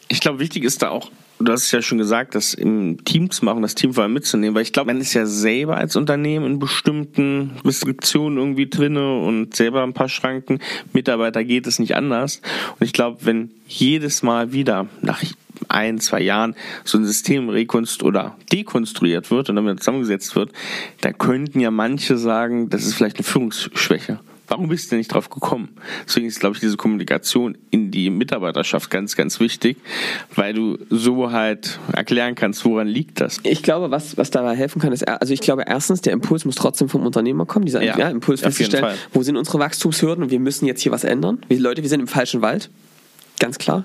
Ich 0.09 0.21
glaube, 0.21 0.41
wichtig 0.41 0.65
ist 0.65 0.83
da 0.83 0.91
auch 0.91 1.11
du 1.41 1.53
hast 1.53 1.65
es 1.65 1.73
ja 1.73 1.83
schon 1.83 1.99
gesagt, 1.99 2.35
das 2.35 2.55
im 2.55 3.05
Team 3.05 3.31
zu 3.31 3.45
machen, 3.45 3.63
das 3.63 3.75
Team 3.75 3.95
vor 3.95 4.05
allem 4.05 4.13
mitzunehmen, 4.13 4.55
weil 4.55 4.63
ich 4.63 4.73
glaube, 4.73 4.93
man 4.93 5.01
ist 5.01 5.15
ja 5.15 5.27
selber 5.27 5.77
als 5.77 5.97
Unternehmen 5.97 6.47
in 6.47 6.59
bestimmten 6.59 7.53
Restriktionen 7.65 8.39
irgendwie 8.39 8.69
drinne 8.69 9.19
und 9.21 9.55
selber 9.55 9.83
ein 9.83 9.95
paar 9.95 10.09
Schranken. 10.09 10.61
Mitarbeiter 10.93 11.45
geht 11.45 11.67
es 11.67 11.79
nicht 11.79 11.97
anders. 11.97 12.41
Und 12.79 12.87
ich 12.87 12.93
glaube, 12.93 13.19
wenn 13.25 13.51
jedes 13.67 14.23
Mal 14.23 14.53
wieder 14.53 14.87
nach 15.01 15.23
ein, 15.69 15.99
zwei 15.99 16.21
Jahren 16.21 16.55
so 16.85 16.99
ein 16.99 17.05
System 17.05 17.49
rekonstruiert 17.49 18.07
oder 18.07 18.37
dekonstruiert 18.53 19.31
wird 19.31 19.49
und 19.49 19.57
dann 19.57 19.65
wieder 19.65 19.77
zusammengesetzt 19.77 20.37
wird, 20.37 20.53
da 21.01 21.13
könnten 21.13 21.61
ja 21.61 21.71
manche 21.71 22.17
sagen, 22.17 22.71
das 22.71 22.85
ist 22.85 22.95
vielleicht 22.95 23.17
eine 23.17 23.25
Führungsschwäche. 23.25 24.21
Warum 24.51 24.69
bist 24.69 24.91
du 24.91 24.97
nicht 24.97 25.15
drauf 25.15 25.31
gekommen? 25.31 25.69
Deswegen 26.09 26.27
ist, 26.27 26.41
glaube 26.41 26.57
ich, 26.57 26.61
diese 26.61 26.77
Kommunikation 26.77 27.57
in 27.71 27.93
die 27.93 28.11
Mitarbeiterschaft 28.11 28.91
ganz, 28.91 29.15
ganz 29.15 29.39
wichtig, 29.39 29.77
weil 30.35 30.55
du 30.55 30.77
so 30.91 31.31
halt 31.31 31.79
erklären 31.93 32.35
kannst, 32.35 32.65
woran 32.65 32.89
liegt 32.89 33.21
das. 33.21 33.39
Ich 33.45 33.63
glaube, 33.63 33.93
was, 33.93 34.17
was 34.17 34.33
dabei 34.33 34.57
helfen 34.57 34.83
kann, 34.83 34.93
ist, 34.93 35.07
also 35.07 35.33
ich 35.33 35.41
glaube, 35.41 35.63
erstens, 35.69 36.01
der 36.01 36.13
Impuls 36.13 36.45
muss 36.45 36.57
trotzdem 36.57 36.89
vom 36.89 37.07
Unternehmer 37.07 37.47
kommen, 37.47 37.65
dieser 37.65 37.81
ja, 37.81 37.97
ja, 37.97 38.09
Impuls 38.09 38.41
festzustellen, 38.41 38.99
wo 39.13 39.23
sind 39.23 39.37
unsere 39.37 39.61
Wachstumshürden 39.61 40.25
und 40.25 40.31
wir 40.31 40.41
müssen 40.41 40.67
jetzt 40.67 40.83
hier 40.83 40.91
was 40.91 41.05
ändern. 41.05 41.39
Wir, 41.47 41.61
Leute, 41.61 41.83
wir 41.83 41.89
sind 41.89 42.01
im 42.01 42.09
falschen 42.09 42.43
Wald. 42.43 42.71
Ganz 43.39 43.57
klar. 43.59 43.85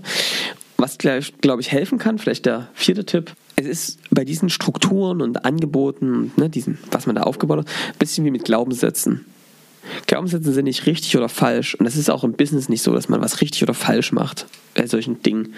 Was, 0.77 0.97
glaube 0.97 1.61
ich, 1.61 1.71
helfen 1.71 1.99
kann, 1.99 2.17
vielleicht 2.17 2.47
der 2.47 2.69
vierte 2.73 3.05
Tipp, 3.05 3.35
es 3.55 3.67
ist 3.67 3.99
bei 4.09 4.25
diesen 4.25 4.49
Strukturen 4.49 5.21
und 5.21 5.45
Angeboten, 5.45 6.31
ne, 6.37 6.49
diesen, 6.49 6.79
was 6.89 7.05
man 7.05 7.15
da 7.15 7.21
aufgebaut 7.21 7.59
hat, 7.59 7.67
ein 7.67 7.99
bisschen 7.99 8.25
wie 8.25 8.31
mit 8.31 8.45
Glaubenssätzen. 8.45 9.25
Glaubenssätze 10.07 10.53
sind 10.53 10.65
nicht 10.65 10.85
richtig 10.85 11.15
oder 11.17 11.29
falsch. 11.29 11.75
Und 11.75 11.85
es 11.85 11.95
ist 11.95 12.09
auch 12.09 12.23
im 12.23 12.33
Business 12.33 12.69
nicht 12.69 12.81
so, 12.81 12.93
dass 12.93 13.09
man 13.09 13.21
was 13.21 13.41
richtig 13.41 13.63
oder 13.63 13.73
falsch 13.73 14.11
macht 14.11 14.45
bei 14.73 14.87
solchen 14.87 15.21
Dingen. 15.21 15.53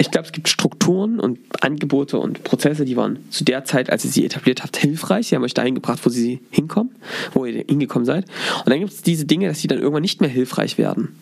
Ich 0.00 0.12
glaube, 0.12 0.26
es 0.26 0.32
gibt 0.32 0.48
Strukturen 0.48 1.18
und 1.18 1.40
Angebote 1.60 2.18
und 2.18 2.44
Prozesse, 2.44 2.84
die 2.84 2.96
waren 2.96 3.18
zu 3.30 3.42
der 3.42 3.64
Zeit, 3.64 3.90
als 3.90 4.04
ihr 4.04 4.12
sie 4.12 4.24
etabliert 4.24 4.62
habt, 4.62 4.76
hilfreich. 4.76 5.28
Sie 5.28 5.34
haben 5.34 5.42
euch 5.42 5.54
dahin 5.54 5.74
gebracht, 5.74 5.98
wo 6.04 6.10
sie 6.10 6.40
hinkommen, 6.50 6.94
wo 7.34 7.44
ihr 7.44 7.64
hingekommen 7.66 8.06
seid. 8.06 8.24
Und 8.58 8.70
dann 8.70 8.78
gibt 8.78 8.92
es 8.92 9.02
diese 9.02 9.24
Dinge, 9.24 9.48
dass 9.48 9.60
sie 9.60 9.66
dann 9.66 9.78
irgendwann 9.78 10.02
nicht 10.02 10.20
mehr 10.20 10.30
hilfreich 10.30 10.78
werden. 10.78 11.18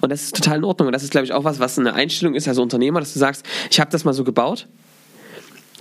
Und 0.00 0.10
das 0.10 0.22
ist 0.22 0.36
total 0.36 0.58
in 0.58 0.64
Ordnung. 0.64 0.86
Und 0.86 0.92
das 0.92 1.02
ist, 1.02 1.10
glaube 1.10 1.24
ich, 1.24 1.32
auch 1.32 1.42
was, 1.42 1.58
was 1.58 1.78
eine 1.80 1.94
Einstellung 1.94 2.36
ist 2.36 2.46
als 2.46 2.58
Unternehmer, 2.58 3.00
dass 3.00 3.12
du 3.12 3.18
sagst, 3.18 3.44
ich 3.70 3.80
habe 3.80 3.90
das 3.90 4.04
mal 4.04 4.12
so 4.12 4.22
gebaut 4.22 4.68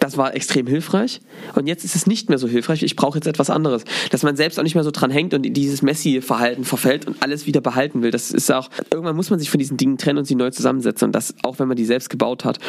das 0.05 0.17
war 0.17 0.35
extrem 0.35 0.67
hilfreich. 0.67 1.19
Und 1.55 1.67
jetzt 1.67 1.83
ist 1.83 1.95
es 1.95 2.05
nicht 2.05 2.29
mehr 2.29 2.37
so 2.37 2.47
hilfreich. 2.47 2.83
Ich 2.83 2.95
brauche 2.95 3.17
jetzt 3.17 3.25
etwas 3.25 3.49
anderes. 3.49 3.83
Dass 4.11 4.21
man 4.23 4.35
selbst 4.35 4.59
auch 4.59 4.63
nicht 4.63 4.75
mehr 4.75 4.83
so 4.83 4.91
dran 4.91 5.09
hängt 5.09 5.33
und 5.33 5.45
in 5.45 5.53
dieses 5.53 5.81
Messi-Verhalten 5.81 6.63
verfällt 6.63 7.07
und 7.07 7.21
alles 7.21 7.47
wieder 7.47 7.59
behalten 7.59 8.03
will. 8.03 8.11
Das 8.11 8.31
ist 8.31 8.51
auch, 8.51 8.69
irgendwann 8.91 9.15
muss 9.15 9.31
man 9.31 9.39
sich 9.39 9.49
von 9.49 9.57
diesen 9.57 9.77
Dingen 9.77 9.97
trennen 9.97 10.19
und 10.19 10.25
sie 10.25 10.35
neu 10.35 10.51
zusammensetzen. 10.51 11.07
Und 11.07 11.11
das 11.13 11.33
auch, 11.43 11.57
wenn 11.57 11.67
man 11.67 11.75
die 11.75 11.85
selbst 11.85 12.09
gebaut 12.09 12.45
hat. 12.45 12.59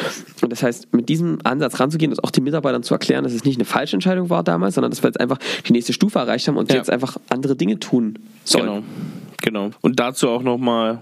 Und 0.41 0.51
das 0.51 0.63
heißt, 0.63 0.93
mit 0.93 1.09
diesem 1.09 1.37
Ansatz 1.43 1.79
ranzugehen 1.79 2.11
und 2.11 2.23
auch 2.23 2.31
den 2.31 2.43
Mitarbeitern 2.43 2.81
zu 2.81 2.95
erklären, 2.95 3.23
dass 3.23 3.33
es 3.33 3.43
nicht 3.43 3.57
eine 3.57 3.65
falsche 3.65 3.95
Entscheidung 3.95 4.29
war 4.31 4.43
damals, 4.43 4.75
sondern 4.75 4.89
dass 4.89 5.03
wir 5.03 5.09
jetzt 5.09 5.19
einfach 5.19 5.37
die 5.67 5.73
nächste 5.73 5.93
Stufe 5.93 6.17
erreicht 6.17 6.47
haben 6.47 6.57
und 6.57 6.71
ja. 6.71 6.77
jetzt 6.77 6.89
einfach 6.89 7.17
andere 7.29 7.55
Dinge 7.55 7.79
tun 7.79 8.17
sollen. 8.43 8.65
Genau. 8.65 8.83
Genau. 9.43 9.69
Und 9.81 9.99
dazu 9.99 10.29
auch 10.29 10.41
nochmal 10.41 10.99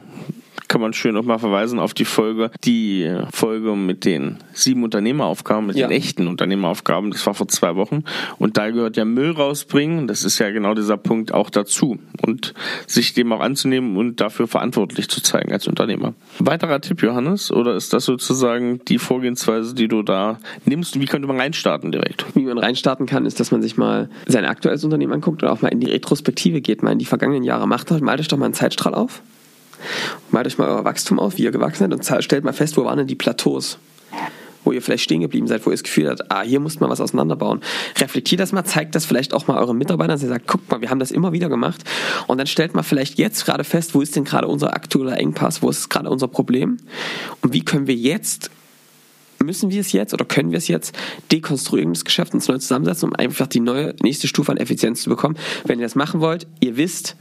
kann 0.75 0.82
man 0.82 0.91
schön 0.91 1.15
nochmal 1.15 1.39
verweisen 1.39 1.79
auf 1.79 1.94
die 1.94 2.03
Folge, 2.03 2.51
die 2.65 3.10
Folge 3.32 3.77
mit 3.77 4.03
den 4.03 4.39
sieben 4.51 4.84
Unternehmeraufgaben, 4.84 5.67
mit 5.67 5.77
ja. 5.77 5.88
den 5.88 5.96
echten 5.96 6.27
Unternehmeraufgaben. 6.27 7.12
Das 7.12 7.25
war 7.25 7.34
vor 7.34 7.48
zwei 7.48 7.77
Wochen. 7.77 8.03
Und 8.39 8.58
da 8.58 8.72
gehört 8.72 8.98
ja 8.98 9.05
Müll 9.05 9.32
rausbringen. 9.32 10.05
Das 10.05 10.25
ist 10.25 10.38
ja 10.38 10.51
genau 10.51 10.74
dieser 10.74 10.98
Punkt 10.98 11.34
auch 11.34 11.50
dazu. 11.50 11.98
Und 12.22 12.53
sich 12.88 13.13
dem 13.13 13.32
auch 13.32 13.39
anzunehmen 13.39 13.96
und 13.96 14.20
dafür 14.20 14.50
verantwortlich 14.50 15.08
zu 15.08 15.22
zeigen 15.22 15.53
als 15.53 15.65
Unternehmer. 15.65 16.13
Weiterer 16.39 16.82
Tipp, 16.82 17.01
Johannes, 17.01 17.53
oder 17.53 17.74
ist 17.77 17.94
das 17.94 18.03
sozusagen 18.03 18.84
die 18.84 18.98
Vorgehensweise, 18.98 19.75
die 19.75 19.88
du 19.88 20.03
da 20.03 20.39
nimmst? 20.65 21.00
Wie 21.00 21.05
könnte 21.05 21.29
man 21.29 21.39
reinstarten 21.39 21.94
direkt? 21.94 22.25
Wie 22.36 22.44
man 22.44 22.58
reinstarten 22.58 23.05
kann, 23.05 23.25
ist, 23.25 23.39
dass 23.39 23.51
man 23.51 23.62
sich 23.62 23.77
mal 23.77 24.10
sein 24.27 24.44
aktuelles 24.44 24.84
Unternehmen 24.84 25.13
anguckt 25.13 25.41
oder 25.41 25.53
auch 25.53 25.62
mal 25.62 25.70
in 25.70 25.79
die 25.79 25.89
Retrospektive 25.89 26.60
geht, 26.60 26.84
mal 26.84 26.91
in 26.91 27.00
die 27.00 27.05
vergangenen 27.05 27.44
Jahre. 27.44 27.65
Macht 27.65 27.91
malt 28.01 28.20
euch 28.20 28.27
doch 28.27 28.38
mal 28.38 28.44
einen 28.44 28.53
Zeitstrahl 28.53 28.94
auf. 28.94 29.22
Malt 30.32 30.48
euch 30.48 30.58
mal 30.58 30.70
euer 30.70 30.84
Wachstum 30.84 31.20
auf, 31.20 31.38
wie 31.38 31.44
ihr 31.44 31.51
gewachsen 31.51 31.89
seid 31.89 31.94
und 31.94 32.24
stellt 32.24 32.44
mal 32.44 32.54
fest, 32.54 32.77
wo 32.77 32.86
waren 32.86 32.98
denn 32.98 33.08
die 33.08 33.15
Plateaus? 33.15 33.77
wo 34.65 34.72
ihr 34.72 34.82
vielleicht 34.82 35.04
stehen 35.04 35.22
geblieben 35.22 35.48
seid, 35.48 35.65
wo 35.65 35.70
ihr 35.70 35.75
das 35.75 35.84
Gefühl 35.84 36.10
habt, 36.10 36.30
ah, 36.32 36.42
hier 36.42 36.60
muss 36.60 36.80
man 36.80 36.89
was 36.89 37.00
auseinanderbauen. 37.00 37.62
Reflektiert 37.98 38.42
das 38.42 38.51
mal, 38.51 38.65
zeigt 38.65 38.96
das 38.96 39.06
vielleicht 39.06 39.34
auch 39.34 39.48
mal 39.48 39.58
euren 39.60 39.77
Mitarbeitern, 39.77 40.15
dass 40.15 40.24
ihr 40.24 40.30
sagt, 40.30 40.48
guckt 40.48 40.70
mal, 40.70 40.82
wir 40.82 40.89
haben 40.89 41.00
das 41.00 41.12
immer 41.12 41.32
wieder 41.32 41.50
gemacht. 41.50 41.84
Und 42.27 42.39
dann 42.39 42.48
stellt 42.48 42.74
mal 42.74 42.84
vielleicht 42.84 43.18
jetzt 43.18 43.46
gerade 43.46 43.63
fest, 43.63 43.94
wo 43.96 44.01
ist 44.01 44.15
denn 44.15 44.25
gerade 44.25 44.48
unser 44.48 44.74
aktueller 44.74 45.18
Engpass, 45.18 45.62
wo 45.62 45.70
ist 45.70 45.89
gerade 45.89 46.10
unser 46.10 46.27
Problem 46.27 46.77
und 47.42 47.54
wie 47.54 47.63
können 47.63 47.88
wir 47.88 47.96
jetzt 47.96 48.50
müssen 49.44 49.70
wir 49.70 49.82
es 49.82 49.92
jetzt 49.92 50.12
oder 50.12 50.25
können 50.25 50.50
wir 50.50 50.58
es 50.58 50.68
jetzt 50.68 50.96
dekonstruieren, 51.32 51.94
das 51.94 52.04
Geschäft 52.04 52.34
uns 52.34 52.48
neu 52.48 52.58
zusammensetzen, 52.58 53.10
um 53.10 53.15
einfach 53.15 53.46
die 53.46 53.60
neue 53.60 53.94
nächste 54.01 54.27
Stufe 54.27 54.51
an 54.51 54.58
Effizienz 54.58 55.04
zu 55.04 55.10
bekommen. 55.10 55.38
Wenn 55.65 55.77
ihr 55.77 55.86
das 55.86 55.94
machen 55.94 56.20
wollt, 56.20 56.48
ihr 56.62 56.77
wisst, 56.77 57.15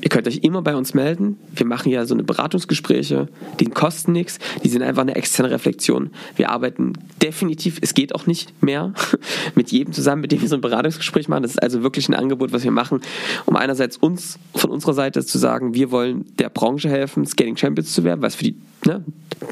Ihr 0.00 0.08
könnt 0.08 0.26
euch 0.26 0.38
immer 0.42 0.62
bei 0.62 0.76
uns 0.76 0.94
melden. 0.94 1.38
Wir 1.54 1.66
machen 1.66 1.90
ja 1.90 2.04
so 2.04 2.14
eine 2.14 2.22
Beratungsgespräche, 2.22 3.28
die 3.60 3.66
kosten 3.66 4.12
nichts, 4.12 4.38
die 4.62 4.68
sind 4.68 4.82
einfach 4.82 5.02
eine 5.02 5.16
externe 5.16 5.50
Reflexion. 5.50 6.10
Wir 6.36 6.50
arbeiten 6.50 6.92
definitiv, 7.22 7.78
es 7.80 7.94
geht 7.94 8.14
auch 8.14 8.26
nicht 8.26 8.62
mehr, 8.62 8.92
mit 9.54 9.70
jedem 9.70 9.92
zusammen, 9.92 10.22
mit 10.22 10.32
dem 10.32 10.40
wir 10.40 10.48
so 10.48 10.54
ein 10.54 10.60
Beratungsgespräch 10.60 11.28
machen. 11.28 11.42
Das 11.42 11.52
ist 11.52 11.62
also 11.62 11.82
wirklich 11.82 12.08
ein 12.08 12.14
Angebot, 12.14 12.52
was 12.52 12.64
wir 12.64 12.70
machen, 12.70 13.00
um 13.46 13.56
einerseits 13.56 13.96
uns 13.96 14.38
von 14.54 14.70
unserer 14.70 14.94
Seite 14.94 15.24
zu 15.24 15.38
sagen, 15.38 15.74
wir 15.74 15.90
wollen 15.90 16.24
der 16.38 16.48
Branche 16.48 16.88
helfen, 16.88 17.26
Scaling 17.26 17.56
Champions 17.56 17.92
zu 17.92 18.04
werden, 18.04 18.22
was 18.22 18.34
für 18.34 18.44
die 18.44 18.56
ne, 18.84 19.04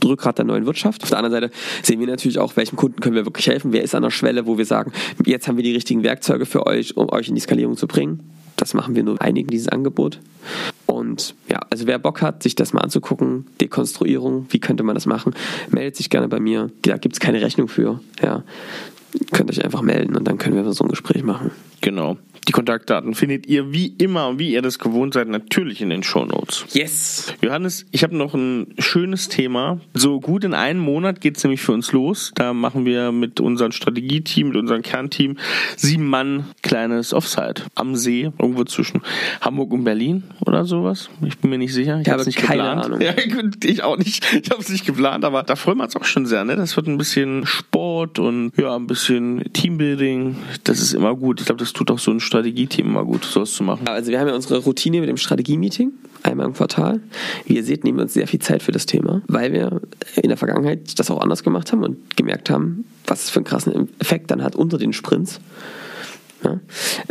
Rückgrat 0.05 0.39
der 0.39 0.45
neuen 0.45 0.67
Wirtschaft. 0.67 1.03
Auf 1.03 1.11
der 1.11 1.19
anderen 1.19 1.43
Seite 1.43 1.55
sehen 1.83 2.01
wir 2.01 2.07
natürlich 2.07 2.39
auch, 2.39 2.57
welchen 2.57 2.77
Kunden 2.77 3.01
können 3.01 3.15
wir 3.15 3.25
wirklich 3.25 3.47
helfen, 3.47 3.73
wer 3.73 3.83
ist 3.83 3.95
an 3.95 4.03
der 4.03 4.11
Schwelle, 4.11 4.47
wo 4.47 4.59
wir 4.59 4.67
sagen, 4.67 4.93
jetzt 5.25 5.49
haben 5.49 5.57
wir 5.57 5.65
die 5.65 5.75
richtigen 5.75 6.03
Werkzeuge 6.03 6.47
für 6.47 6.67
euch, 6.67 6.97
um 6.97 7.11
euch 7.11 7.29
in 7.29 7.35
die 7.35 7.41
Skalierung 7.41 7.77
zu 7.77 7.87
bringen. 7.87 8.21
Das 8.57 8.75
machen 8.75 8.95
wir 8.97 9.03
nur 9.03 9.21
einigen 9.21 9.49
dieses 9.49 9.69
Angebot. 9.69 10.21
Und 10.87 11.35
ja, 11.49 11.61
also 11.71 11.87
wer 11.87 11.99
Bock 11.99 12.23
hat, 12.23 12.43
sich 12.43 12.55
das 12.55 12.73
mal 12.73 12.81
anzugucken, 12.81 13.47
Dekonstruierung, 13.61 14.47
wie 14.51 14.61
könnte 14.61 14.83
man 14.83 14.95
das 14.95 15.07
machen, 15.07 15.35
meldet 15.71 15.97
sich 15.97 16.11
gerne 16.11 16.29
bei 16.29 16.41
mir. 16.41 16.71
Da 16.83 16.97
gibt 16.97 17.15
es 17.15 17.21
keine 17.21 17.41
Rechnung 17.43 17.69
für. 17.69 18.01
Ja. 18.23 18.45
Könnt 19.33 19.51
euch 19.51 19.65
einfach 19.65 19.83
melden 19.83 20.17
und 20.17 20.27
dann 20.27 20.39
können 20.39 20.57
wir 20.57 20.73
so 20.73 20.85
ein 20.85 20.91
Gespräch 20.91 21.23
machen. 21.23 21.51
Genau. 21.81 22.17
Die 22.49 22.53
Kontaktdaten 22.53 23.15
findet 23.15 23.47
ihr 23.47 23.73
wie 23.73 23.89
immer, 23.99 24.39
wie 24.39 24.53
ihr 24.53 24.63
das 24.63 24.79
gewohnt 24.79 25.15
seid, 25.15 25.29
natürlich 25.29 25.81
in 25.81 25.91
den 25.91 26.05
Shownotes. 26.05 26.65
Yes. 26.73 27.35
Johannes, 27.43 27.87
ich 27.91 28.05
habe 28.05 28.17
noch 28.17 28.35
ein 28.35 28.75
schönes 28.79 29.29
Thema. 29.29 29.81
So 29.95 30.21
gut 30.21 30.45
in 30.45 30.55
einem 30.55 30.81
Monat 30.81 31.21
geht 31.21 31.37
es 31.37 31.45
nämlich 31.45 31.61
für 31.61 31.73
uns 31.73 31.91
los. 31.91 32.31
Da 32.37 32.53
machen 32.53 32.85
wir 32.85 33.11
mit 33.11 33.41
unserem 33.41 33.73
Strategieteam, 33.73 34.49
mit 34.49 34.57
unserem 34.57 34.83
Kernteam 34.83 35.39
sieben 35.77 36.07
Mann 36.07 36.47
kleines 36.63 37.13
Offside 37.13 37.63
am 37.75 37.97
See, 37.97 38.31
irgendwo 38.39 38.63
zwischen 38.65 39.03
Hamburg 39.41 39.73
und 39.73 39.83
Berlin 39.83 40.23
oder 40.41 40.65
sowas. 40.65 41.11
Ich 41.25 41.39
bin 41.39 41.51
mir 41.51 41.59
nicht 41.59 41.75
sicher. 41.75 42.01
Ich, 42.01 42.07
ich 42.07 42.13
habe 42.13 42.25
nicht 42.25 42.39
keine 42.39 42.63
geplant. 42.63 42.85
Ahnung. 42.85 43.01
Ja, 43.01 43.15
ich 43.65 43.83
auch 43.83 43.99
nicht. 43.99 44.25
Ich 44.41 44.51
habe 44.51 44.61
es 44.61 44.69
nicht 44.69 44.87
geplant, 44.87 45.25
aber 45.25 45.43
da 45.43 45.57
freuen 45.57 45.79
wir 45.79 45.85
uns 45.85 45.97
auch 45.97 46.05
schon 46.05 46.27
sehr. 46.27 46.45
Ne? 46.45 46.55
Das 46.55 46.77
wird 46.77 46.87
ein 46.87 46.99
bisschen 46.99 47.45
Sport 47.45 48.21
und 48.21 48.53
ja, 48.57 48.77
ein 48.77 48.87
bisschen 48.87 49.53
Teambuilding. 49.53 50.37
Das 50.65 50.81
ist 50.81 50.93
immer 50.93 51.17
gut. 51.17 51.41
Ich 51.41 51.47
glaube, 51.47 51.59
das 51.59 51.73
tut 51.73 51.91
auch 51.91 51.99
so 51.99 52.13
ein 52.13 52.21
Strategieteam 52.37 52.93
mal 52.93 53.05
gut, 53.05 53.25
sowas 53.25 53.53
zu 53.53 53.65
machen. 53.65 53.89
Also 53.89 54.11
wir 54.11 54.21
haben 54.21 54.29
ja 54.29 54.35
unsere 54.35 54.59
Routine 54.59 55.01
mit 55.01 55.09
dem 55.09 55.17
Strategie-Meeting 55.17 55.93
einmal 56.23 56.47
im 56.47 56.53
Quartal. 56.53 57.01
Wie 57.47 57.57
ihr 57.57 57.65
seht, 57.65 57.85
nehmen 57.85 57.99
wir 57.99 58.03
uns 58.03 58.13
sehr 58.13 58.27
viel 58.27 58.41
Zeit 58.41 58.63
für 58.63 58.73
das 58.73 58.85
Thema, 58.85 59.23
weil 59.27 59.53
wir 59.55 59.81
in 60.17 60.29
der 60.29 60.37
Vergangenheit 60.37 60.99
das 60.99 61.11
auch 61.11 61.21
anders 61.21 61.43
gemacht 61.43 61.73
haben 61.73 61.83
und 61.83 62.15
gemerkt 62.17 62.51
haben, 62.51 62.85
was 63.07 63.25
es 63.25 63.31
für 63.31 63.39
einen 63.39 63.47
krassen 63.47 63.89
Effekt 64.01 64.31
dann 64.31 64.43
hat 64.43 64.55
unter 64.55 64.77
den 64.77 64.93
Sprints. 64.93 65.41
Ja? 66.45 66.61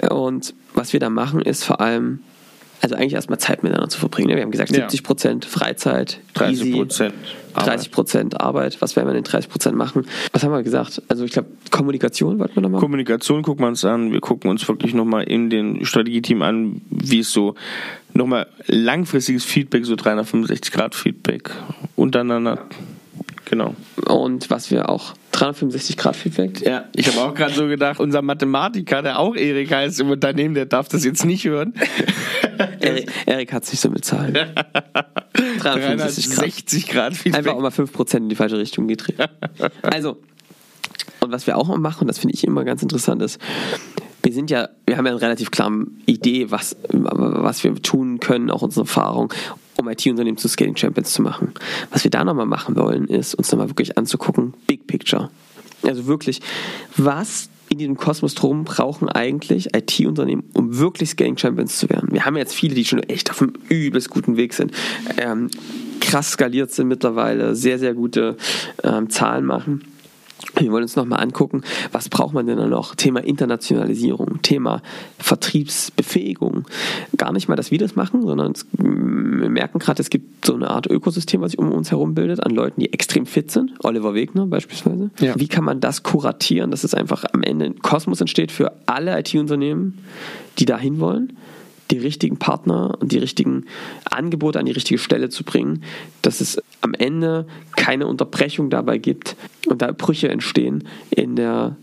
Und 0.09 0.53
was 0.75 0.93
wir 0.93 0.99
da 0.99 1.09
machen, 1.09 1.41
ist 1.41 1.63
vor 1.63 1.81
allem 1.81 2.19
also 2.81 2.95
eigentlich 2.95 3.13
erstmal 3.13 3.39
Zeit 3.39 3.63
miteinander 3.63 3.89
zu 3.89 3.99
verbringen. 3.99 4.35
Wir 4.35 4.41
haben 4.41 4.51
gesagt, 4.51 4.73
70 4.73 5.03
Prozent 5.03 5.45
Freizeit, 5.45 6.19
30 6.33 6.73
Prozent 6.73 7.13
30 7.63 7.91
Prozent 7.91 8.41
Arbeit. 8.41 8.81
Was 8.81 8.95
werden 8.95 9.07
wir 9.07 9.13
denn 9.13 9.23
30 9.23 9.49
Prozent 9.49 9.77
machen? 9.77 10.05
Was 10.33 10.43
haben 10.43 10.51
wir 10.51 10.63
gesagt? 10.63 11.01
Also 11.07 11.23
ich 11.23 11.31
glaube, 11.31 11.49
Kommunikation 11.71 12.39
wollten 12.39 12.55
wir 12.55 12.61
nochmal. 12.61 12.81
Kommunikation 12.81 13.43
gucken 13.43 13.63
wir 13.63 13.69
uns 13.69 13.85
an. 13.85 14.11
Wir 14.11 14.21
gucken 14.21 14.49
uns 14.49 14.67
wirklich 14.67 14.93
nochmal 14.93 15.23
in 15.23 15.49
den 15.49 15.85
Strategieteam 15.85 16.41
an, 16.41 16.81
wie 16.89 17.19
es 17.19 17.31
so 17.31 17.55
nochmal 18.13 18.47
langfristiges 18.67 19.45
Feedback, 19.45 19.85
so 19.85 19.95
365 19.95 20.71
Grad 20.71 20.95
Feedback 20.95 21.51
untereinander 21.95 22.59
Genau. 23.45 23.75
Und 24.07 24.49
was 24.49 24.71
wir 24.71 24.89
auch 24.89 25.13
365 25.31 25.97
Grad 25.97 26.15
Feedback. 26.15 26.61
Ja, 26.61 26.85
ich 26.95 27.07
habe 27.07 27.21
auch 27.21 27.33
gerade 27.33 27.53
so 27.53 27.67
gedacht, 27.67 27.99
unser 27.99 28.21
Mathematiker, 28.21 29.01
der 29.01 29.19
auch 29.19 29.35
Erik 29.35 29.71
heißt 29.71 29.99
im 29.99 30.09
Unternehmen, 30.09 30.55
der 30.55 30.65
darf 30.65 30.87
das 30.87 31.05
jetzt 31.05 31.25
nicht 31.25 31.45
hören. 31.45 31.73
Erik, 32.85 33.11
Erik 33.25 33.53
hat 33.53 33.65
sich 33.65 33.79
so 33.79 33.89
mit 33.89 34.05
Zahlen. 34.05 34.37
360 35.59 36.87
Grad. 36.87 36.95
Grad 36.95 37.13
Feedback. 37.15 37.39
Einfach 37.39 37.53
auch 37.53 37.61
mal 37.61 37.71
5% 37.71 38.17
in 38.17 38.29
die 38.29 38.35
falsche 38.35 38.57
Richtung 38.57 38.87
gedreht. 38.87 39.17
Also, 39.81 40.17
und 41.19 41.31
was 41.31 41.47
wir 41.47 41.57
auch 41.57 41.75
machen, 41.77 42.07
das 42.07 42.19
finde 42.19 42.35
ich 42.35 42.43
immer 42.43 42.63
ganz 42.63 42.81
interessant, 42.81 43.21
ist, 43.21 43.39
wir 44.23 44.33
sind 44.33 44.49
ja, 44.49 44.69
wir 44.85 44.97
haben 44.97 45.05
ja 45.05 45.11
eine 45.11 45.21
relativ 45.21 45.51
klare 45.51 45.85
Idee, 46.05 46.51
was, 46.51 46.75
was 46.89 47.63
wir 47.63 47.75
tun 47.75 48.19
können, 48.19 48.49
auch 48.51 48.61
unsere 48.61 48.83
Erfahrung 48.83 49.33
um 49.77 49.89
IT-Unternehmen 49.89 50.37
zu 50.37 50.47
Scaling 50.47 50.75
Champions 50.75 51.13
zu 51.13 51.21
machen. 51.21 51.53
Was 51.91 52.03
wir 52.03 52.11
da 52.11 52.23
nochmal 52.23 52.45
machen 52.45 52.75
wollen, 52.75 53.07
ist 53.07 53.35
uns 53.35 53.51
nochmal 53.51 53.69
wirklich 53.69 53.97
anzugucken, 53.97 54.53
Big 54.67 54.87
Picture. 54.87 55.29
Also 55.83 56.07
wirklich, 56.07 56.41
was 56.97 57.49
in 57.75 57.79
diesem 57.79 57.97
Kosmos 57.97 58.35
drum 58.35 58.63
brauchen 58.63 59.09
eigentlich 59.09 59.75
IT-Unternehmen, 59.75 60.45
um 60.53 60.77
wirklich 60.77 61.09
Scaling 61.09 61.37
Champions 61.37 61.77
zu 61.77 61.89
werden. 61.89 62.07
Wir 62.13 62.25
haben 62.25 62.37
jetzt 62.37 62.55
viele, 62.55 62.73
die 62.73 62.85
schon 62.85 62.99
echt 63.03 63.29
auf 63.29 63.41
einem 63.41 63.51
übelst 63.67 64.09
guten 64.09 64.37
Weg 64.37 64.53
sind, 64.53 64.71
ähm, 65.17 65.49
krass 65.99 66.31
skaliert 66.31 66.71
sind 66.71 66.87
mittlerweile, 66.87 67.53
sehr, 67.53 67.77
sehr 67.77 67.93
gute 67.93 68.37
ähm, 68.81 69.09
Zahlen 69.09 69.43
machen. 69.43 69.83
Wir 70.57 70.71
wollen 70.71 70.83
uns 70.83 70.95
nochmal 70.95 71.21
angucken, 71.21 71.61
was 71.91 72.09
braucht 72.09 72.33
man 72.33 72.45
denn 72.45 72.57
da 72.57 72.67
noch? 72.67 72.95
Thema 72.95 73.21
Internationalisierung, 73.21 74.41
Thema 74.41 74.81
Vertriebsbefähigung. 75.17 76.65
Gar 77.17 77.31
nicht 77.33 77.47
mal, 77.47 77.55
dass 77.55 77.71
wir 77.71 77.77
das 77.77 77.95
machen, 77.95 78.21
sondern 78.21 78.53
wir 78.73 79.49
merken 79.49 79.79
gerade, 79.79 80.01
es 80.01 80.09
gibt 80.09 80.45
so 80.45 80.53
eine 80.53 80.69
Art 80.69 80.87
Ökosystem, 80.87 81.41
was 81.41 81.51
sich 81.51 81.59
um 81.59 81.71
uns 81.71 81.91
herum 81.91 82.15
bildet, 82.15 82.43
an 82.43 82.51
Leuten, 82.51 82.81
die 82.81 82.91
extrem 82.91 83.25
fit 83.25 83.51
sind. 83.51 83.73
Oliver 83.83 84.13
Wegner 84.13 84.45
beispielsweise. 84.45 85.09
Ja. 85.19 85.33
Wie 85.37 85.47
kann 85.47 85.63
man 85.63 85.79
das 85.79 86.03
kuratieren, 86.03 86.71
dass 86.71 86.83
es 86.83 86.93
einfach 86.93 87.23
am 87.31 87.41
Ende 87.41 87.65
ein 87.65 87.79
Kosmos 87.79 88.21
entsteht 88.21 88.51
für 88.51 88.73
alle 88.85 89.17
IT-Unternehmen, 89.19 89.99
die 90.59 90.65
dahin 90.65 90.99
wollen? 90.99 91.37
die 91.91 91.99
richtigen 91.99 92.37
Partner 92.37 92.97
und 92.99 93.11
die 93.11 93.19
richtigen 93.19 93.65
Angebote 94.05 94.59
an 94.59 94.65
die 94.65 94.71
richtige 94.71 94.97
Stelle 94.97 95.29
zu 95.29 95.43
bringen, 95.43 95.83
dass 96.23 96.41
es 96.41 96.59
am 96.81 96.93
Ende 96.93 97.45
keine 97.75 98.07
Unterbrechung 98.07 98.69
dabei 98.69 98.97
gibt 98.97 99.35
und 99.67 99.81
da 99.81 99.91
Brüche 99.91 100.29
entstehen 100.29 100.87
in 101.09 101.35
der, 101.35 101.75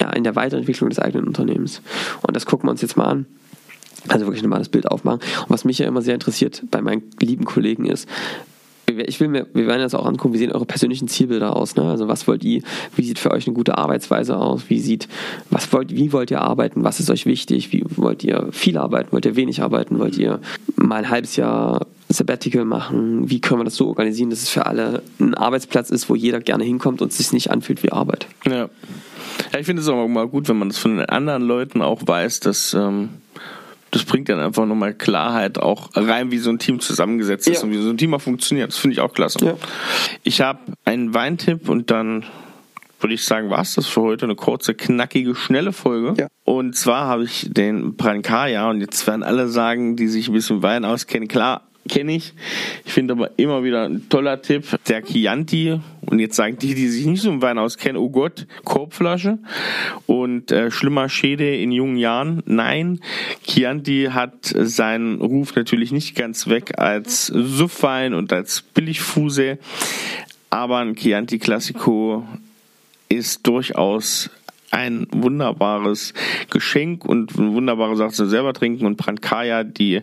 ja, 0.00 0.10
in 0.10 0.24
der 0.24 0.36
Weiterentwicklung 0.36 0.90
des 0.90 0.98
eigenen 0.98 1.26
Unternehmens. 1.26 1.82
Und 2.22 2.34
das 2.36 2.46
gucken 2.46 2.66
wir 2.68 2.72
uns 2.72 2.82
jetzt 2.82 2.96
mal 2.96 3.06
an. 3.06 3.26
Also 4.08 4.26
wirklich 4.26 4.42
nochmal 4.42 4.58
das 4.58 4.68
Bild 4.68 4.90
aufmachen. 4.90 5.20
Und 5.20 5.50
was 5.50 5.64
mich 5.64 5.78
ja 5.78 5.86
immer 5.86 6.02
sehr 6.02 6.14
interessiert 6.14 6.62
bei 6.70 6.80
meinen 6.80 7.02
lieben 7.20 7.44
Kollegen 7.44 7.86
ist, 7.86 8.08
ich 8.88 9.20
will 9.20 9.28
mir, 9.28 9.46
wir 9.54 9.66
werden 9.66 9.80
das 9.80 9.94
auch 9.94 10.04
angucken, 10.04 10.34
wie 10.34 10.38
sehen 10.38 10.52
eure 10.52 10.66
persönlichen 10.66 11.08
Zielbilder 11.08 11.56
aus? 11.56 11.76
Ne? 11.76 11.84
Also 11.84 12.08
was 12.08 12.26
wollt 12.26 12.44
ihr, 12.44 12.62
wie 12.96 13.04
sieht 13.04 13.18
für 13.18 13.30
euch 13.30 13.46
eine 13.46 13.54
gute 13.54 13.78
Arbeitsweise 13.78 14.36
aus? 14.36 14.64
Wie 14.68 14.80
sieht, 14.80 15.08
was 15.50 15.72
wollt, 15.72 15.94
wie 15.94 16.12
wollt 16.12 16.30
ihr 16.30 16.40
arbeiten? 16.42 16.84
Was 16.84 17.00
ist 17.00 17.10
euch 17.10 17.24
wichtig? 17.24 17.72
Wie 17.72 17.84
wollt 17.96 18.24
ihr 18.24 18.48
viel 18.50 18.76
arbeiten? 18.76 19.12
Wollt 19.12 19.24
ihr 19.24 19.36
wenig 19.36 19.62
arbeiten? 19.62 19.98
Wollt 19.98 20.18
ihr 20.18 20.40
mal 20.76 20.96
ein 20.96 21.10
halbes 21.10 21.36
Jahr 21.36 21.86
Sabbatical 22.12 22.64
machen? 22.64 23.30
Wie 23.30 23.40
können 23.40 23.60
wir 23.60 23.64
das 23.64 23.76
so 23.76 23.88
organisieren, 23.88 24.30
dass 24.30 24.42
es 24.42 24.48
für 24.48 24.66
alle 24.66 25.02
ein 25.20 25.34
Arbeitsplatz 25.34 25.90
ist, 25.90 26.08
wo 26.08 26.14
jeder 26.14 26.40
gerne 26.40 26.64
hinkommt 26.64 27.02
und 27.02 27.10
es 27.12 27.18
sich 27.18 27.32
nicht 27.32 27.50
anfühlt 27.50 27.82
wie 27.82 27.92
Arbeit? 27.92 28.26
Ja. 28.46 28.68
ja 29.52 29.58
ich 29.58 29.66
finde 29.66 29.82
es 29.82 29.88
auch 29.88 30.08
mal 30.08 30.28
gut, 30.28 30.48
wenn 30.48 30.58
man 30.58 30.68
das 30.68 30.78
von 30.78 30.96
den 30.96 31.06
anderen 31.06 31.42
Leuten 31.42 31.82
auch 31.82 32.02
weiß, 32.06 32.40
dass 32.40 32.74
ähm 32.74 33.10
das 33.92 34.04
bringt 34.04 34.30
dann 34.30 34.40
einfach 34.40 34.64
nochmal 34.64 34.94
Klarheit 34.94 35.58
auch 35.58 35.90
rein, 35.94 36.30
wie 36.30 36.38
so 36.38 36.48
ein 36.48 36.58
Team 36.58 36.80
zusammengesetzt 36.80 37.46
ist 37.46 37.58
ja. 37.58 37.64
und 37.64 37.72
wie 37.72 37.80
so 37.80 37.90
ein 37.90 37.98
Team 37.98 38.14
auch 38.14 38.22
funktioniert. 38.22 38.70
Das 38.70 38.78
finde 38.78 38.94
ich 38.94 39.00
auch 39.00 39.12
klasse. 39.12 39.44
Ja. 39.44 39.54
Ich 40.22 40.40
habe 40.40 40.60
einen 40.86 41.12
Weintipp 41.12 41.68
und 41.68 41.90
dann 41.90 42.24
würde 43.00 43.14
ich 43.14 43.24
sagen, 43.24 43.50
war 43.50 43.60
es 43.60 43.74
das 43.74 43.86
für 43.86 44.00
heute. 44.00 44.24
Eine 44.24 44.34
kurze, 44.34 44.74
knackige, 44.74 45.34
schnelle 45.34 45.72
Folge. 45.72 46.14
Ja. 46.18 46.28
Und 46.44 46.74
zwar 46.74 47.06
habe 47.06 47.24
ich 47.24 47.48
den 47.50 47.96
Prankaya 47.96 48.70
und 48.70 48.80
jetzt 48.80 49.06
werden 49.06 49.22
alle 49.22 49.48
sagen, 49.48 49.96
die 49.96 50.08
sich 50.08 50.28
ein 50.28 50.34
bisschen 50.34 50.62
Wein 50.62 50.86
auskennen, 50.86 51.28
klar, 51.28 51.68
kenne 51.88 52.14
ich. 52.14 52.32
Ich 52.84 52.92
finde 52.92 53.14
aber 53.14 53.30
immer 53.38 53.64
wieder 53.64 53.84
ein 53.84 54.08
toller 54.08 54.40
Tipp. 54.40 54.64
Der 54.88 55.02
Chianti, 55.02 55.80
und 56.06 56.18
jetzt 56.18 56.36
sagen 56.36 56.56
die, 56.58 56.74
die 56.74 56.88
sich 56.88 57.06
nicht 57.06 57.22
so 57.22 57.30
im 57.30 57.42
Wein 57.42 57.58
auskennen, 57.58 58.00
oh 58.00 58.10
Gott, 58.10 58.46
Korbflasche 58.64 59.38
und 60.06 60.52
äh, 60.52 60.70
schlimmer 60.70 61.08
Schäde 61.08 61.56
in 61.56 61.72
jungen 61.72 61.96
Jahren. 61.96 62.42
Nein, 62.46 63.00
Chianti 63.44 64.10
hat 64.12 64.32
seinen 64.42 65.20
Ruf 65.20 65.54
natürlich 65.54 65.92
nicht 65.92 66.14
ganz 66.14 66.48
weg 66.48 66.78
als 66.78 67.26
Suffwein 67.26 68.14
und 68.14 68.32
als 68.32 68.62
Billigfuse, 68.62 69.58
aber 70.50 70.78
ein 70.78 70.94
Chianti 70.94 71.38
Classico 71.38 72.26
ist 73.08 73.46
durchaus 73.46 74.30
ein 74.72 75.06
wunderbares 75.12 76.14
Geschenk 76.50 77.04
und 77.04 77.38
eine 77.38 77.52
wunderbare 77.52 77.94
Sache 77.96 78.12
zu 78.12 78.26
selber 78.26 78.54
trinken 78.54 78.86
und 78.86 78.96
Prankaya, 78.96 79.64
die 79.64 80.00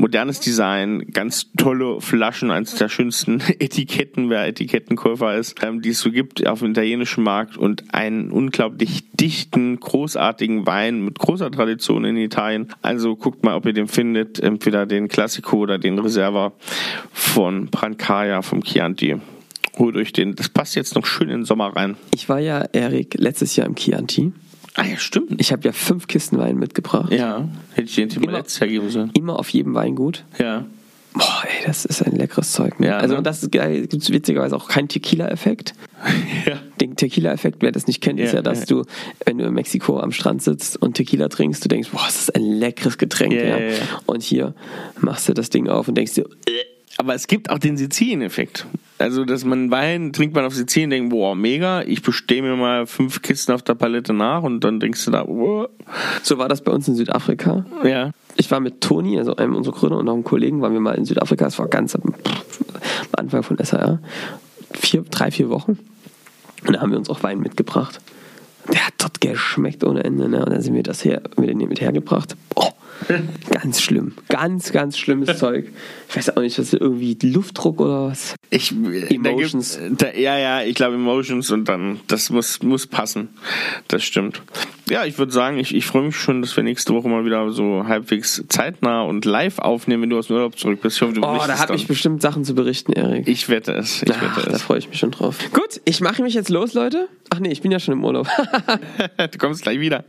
modernes 0.00 0.40
Design, 0.40 1.06
ganz 1.12 1.52
tolle 1.56 2.00
Flaschen, 2.00 2.50
eines 2.50 2.74
der 2.74 2.88
schönsten 2.88 3.40
Etiketten, 3.58 4.30
wer 4.30 4.46
Etikettenkäufer 4.46 5.36
ist, 5.36 5.62
ähm, 5.62 5.82
die 5.82 5.90
es 5.90 6.00
so 6.00 6.10
gibt 6.10 6.46
auf 6.46 6.60
dem 6.60 6.70
italienischen 6.70 7.22
Markt 7.22 7.56
und 7.56 7.94
einen 7.94 8.30
unglaublich 8.30 9.04
dichten, 9.12 9.78
großartigen 9.78 10.66
Wein 10.66 11.04
mit 11.04 11.18
großer 11.18 11.50
Tradition 11.50 12.04
in 12.04 12.16
Italien. 12.16 12.68
Also 12.80 13.14
guckt 13.14 13.44
mal, 13.44 13.54
ob 13.54 13.66
ihr 13.66 13.74
den 13.74 13.88
findet, 13.88 14.40
entweder 14.40 14.86
den 14.86 15.08
Classico 15.08 15.58
oder 15.58 15.78
den 15.78 15.98
Reserva 15.98 16.52
von 17.12 17.68
Prankaya 17.68 18.42
vom 18.42 18.64
Chianti 18.64 19.16
holt 19.78 19.96
euch 19.96 20.12
den. 20.12 20.34
Das 20.34 20.48
passt 20.48 20.74
jetzt 20.74 20.94
noch 20.94 21.06
schön 21.06 21.28
in 21.28 21.40
den 21.40 21.44
Sommer 21.44 21.74
rein. 21.74 21.96
Ich 22.12 22.28
war 22.28 22.38
ja, 22.38 22.64
Erik, 22.72 23.14
letztes 23.18 23.56
Jahr 23.56 23.66
im 23.66 23.76
Chianti. 23.76 24.32
Ah 24.74 24.84
ja, 24.84 24.96
stimmt. 24.96 25.40
Ich 25.40 25.52
habe 25.52 25.62
ja 25.64 25.72
fünf 25.72 26.06
Kisten 26.06 26.38
Wein 26.38 26.56
mitgebracht. 26.56 27.12
Ja, 27.12 27.48
hätte 27.74 27.88
ich 27.88 27.94
den 27.94 28.08
Thema 28.08 28.32
letztes 28.32 28.60
Jahr 28.60 28.68
geben 28.68 28.90
sollen. 28.90 29.10
Immer 29.14 29.38
auf 29.38 29.48
jedem 29.50 29.74
Weingut. 29.74 30.24
Ja. 30.38 30.64
Boah, 31.12 31.42
ey, 31.42 31.66
das 31.66 31.84
ist 31.84 32.06
ein 32.06 32.14
leckeres 32.14 32.52
Zeug. 32.52 32.78
Ne? 32.78 32.86
Ja, 32.86 32.98
also, 32.98 33.14
ne? 33.14 33.18
und 33.18 33.24
das 33.24 33.40
gibt 33.50 33.92
es 33.92 34.10
witzigerweise 34.10 34.54
auch 34.54 34.68
keinen 34.68 34.86
Tequila-Effekt. 34.86 35.74
ja. 36.46 36.60
Den 36.80 36.94
Tequila-Effekt, 36.94 37.62
wer 37.62 37.72
das 37.72 37.88
nicht 37.88 38.00
kennt, 38.00 38.20
ist 38.20 38.30
Ja, 38.30 38.36
ja, 38.36 38.42
dass 38.42 38.60
ja. 38.60 38.66
du, 38.66 38.84
wenn 39.24 39.38
du 39.38 39.46
in 39.46 39.54
Mexiko 39.54 39.98
am 39.98 40.12
Strand 40.12 40.40
sitzt 40.42 40.80
und 40.80 40.94
Tequila 40.94 41.28
trinkst, 41.28 41.64
du 41.64 41.68
denkst, 41.68 41.88
boah, 41.90 42.02
das 42.04 42.20
ist 42.20 42.36
ein 42.36 42.42
leckeres 42.42 42.96
Getränk. 42.96 43.32
Ja, 43.32 43.42
Ja, 43.42 43.58
ja, 43.58 43.68
ja. 43.70 43.78
Und 44.06 44.22
hier 44.22 44.54
machst 45.00 45.28
du 45.28 45.34
das 45.34 45.50
Ding 45.50 45.68
auf 45.68 45.88
und 45.88 45.96
denkst 45.96 46.14
dir, 46.14 46.26
äh, 46.46 46.52
Aber 46.96 47.14
es 47.14 47.26
gibt 47.26 47.50
auch 47.50 47.58
den 47.58 47.76
Sizilien-Effekt. 47.76 48.66
Also, 49.00 49.24
dass 49.24 49.46
man 49.46 49.70
Wein 49.70 50.12
trinkt 50.12 50.34
man 50.34 50.44
auf 50.44 50.54
Sizilien 50.54 50.88
und 50.88 50.90
denkt, 50.90 51.10
boah, 51.10 51.34
mega, 51.34 51.82
ich 51.82 52.02
bestehe 52.02 52.42
mir 52.42 52.54
mal 52.54 52.86
fünf 52.86 53.22
Kisten 53.22 53.52
auf 53.52 53.62
der 53.62 53.74
Palette 53.74 54.12
nach 54.12 54.42
und 54.42 54.60
dann 54.60 54.78
denkst 54.78 55.06
du 55.06 55.10
da, 55.10 55.24
oh, 55.24 55.68
so 56.22 56.36
war 56.36 56.48
das 56.48 56.60
bei 56.60 56.70
uns 56.70 56.86
in 56.86 56.96
Südafrika. 56.96 57.64
ja. 57.82 58.10
Ich 58.36 58.50
war 58.50 58.60
mit 58.60 58.80
Toni, 58.80 59.18
also 59.18 59.36
einem 59.36 59.56
unserer 59.56 59.74
Gründer 59.74 59.98
und 59.98 60.04
noch 60.04 60.12
einem 60.12 60.24
Kollegen, 60.24 60.62
waren 60.62 60.72
wir 60.72 60.80
mal 60.80 60.94
in 60.96 61.04
Südafrika. 61.04 61.46
Es 61.46 61.58
war 61.58 61.68
ganz 61.68 61.94
am, 61.94 62.14
Anfang 63.12 63.42
von 63.42 63.56
SAR. 63.62 64.00
Vier, 64.72 65.02
drei, 65.10 65.30
vier 65.30 65.50
Wochen. 65.50 65.78
Und 66.66 66.74
da 66.74 66.80
haben 66.80 66.90
wir 66.90 66.98
uns 66.98 67.10
auch 67.10 67.22
Wein 67.22 67.40
mitgebracht. 67.40 68.00
Der 68.72 68.86
hat 68.86 68.94
dort 68.98 69.20
geschmeckt 69.20 69.82
ohne 69.82 70.04
Ende. 70.04 70.28
Ne? 70.28 70.44
Und 70.44 70.52
dann 70.52 70.62
sind 70.62 70.74
wir 70.74 70.82
das 70.82 71.04
her, 71.04 71.22
den 71.36 71.58
mit 71.58 71.80
hergebracht. 71.80 72.36
Boah, 72.54 72.72
ganz 73.50 73.80
schlimm. 73.80 74.14
Ganz, 74.28 74.72
ganz 74.72 74.98
schlimmes 74.98 75.38
Zeug. 75.38 75.70
Ich 76.08 76.16
weiß 76.16 76.36
auch 76.36 76.42
nicht, 76.42 76.58
was 76.58 76.72
irgendwie 76.72 77.16
Luftdruck 77.22 77.80
oder 77.80 78.06
was. 78.08 78.34
Ich, 78.50 78.72
Emotions. 78.72 79.76
Da 79.76 79.86
gibt's, 79.86 80.02
da, 80.02 80.18
ja, 80.18 80.38
ja, 80.38 80.62
ich 80.62 80.74
glaube 80.74 80.94
Emotions 80.96 81.50
und 81.50 81.68
dann, 81.68 82.00
das 82.06 82.30
muss, 82.30 82.62
muss 82.62 82.86
passen. 82.86 83.28
Das 83.88 84.04
stimmt. 84.04 84.42
Ja, 84.90 85.04
ich 85.04 85.18
würde 85.18 85.32
sagen, 85.32 85.58
ich, 85.58 85.74
ich 85.74 85.86
freue 85.86 86.02
mich 86.02 86.16
schon, 86.16 86.42
dass 86.42 86.56
wir 86.56 86.64
nächste 86.64 86.92
Woche 86.94 87.08
mal 87.08 87.24
wieder 87.24 87.50
so 87.52 87.84
halbwegs 87.86 88.44
zeitnah 88.48 89.02
und 89.02 89.24
live 89.24 89.58
aufnehmen, 89.60 90.02
wenn 90.02 90.10
du 90.10 90.18
aus 90.18 90.26
dem 90.26 90.36
Urlaub 90.36 90.58
zurück 90.58 90.80
bist. 90.82 90.96
Ich 90.96 91.02
hoffe, 91.02 91.12
du 91.14 91.20
Oh, 91.20 91.38
da 91.46 91.58
habe 91.58 91.76
ich 91.76 91.86
bestimmt 91.86 92.20
Sachen 92.20 92.44
zu 92.44 92.54
berichten, 92.54 92.92
Erik. 92.92 93.28
Ich 93.28 93.48
wette 93.48 93.72
es. 93.72 94.02
Ich 94.02 94.10
Ach, 94.12 94.36
wette 94.36 94.50
da 94.50 94.56
es. 94.56 94.62
freue 94.62 94.78
ich 94.78 94.88
mich 94.88 94.98
schon 94.98 95.12
drauf. 95.12 95.38
Gut, 95.52 95.80
ich 95.84 96.00
mache 96.00 96.22
mich 96.22 96.34
jetzt 96.34 96.50
los, 96.50 96.74
Leute. 96.74 97.08
Ach 97.30 97.38
nee, 97.38 97.52
ich 97.52 97.62
bin 97.62 97.70
ja 97.70 97.78
schon 97.78 97.94
im 97.94 98.04
Urlaub. 98.04 98.26
du 99.16 99.38
kommst 99.38 99.62
gleich 99.62 99.78
wieder. 99.80 100.04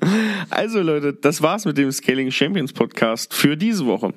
Also 0.50 0.82
Leute, 0.82 1.14
das 1.14 1.42
war's 1.42 1.66
mit 1.66 1.78
dem 1.78 1.92
Scaling 1.92 2.32
Champions 2.32 2.74
Podcast 2.74 3.34
für 3.34 3.56
diese 3.56 3.86
Woche. 3.86 4.14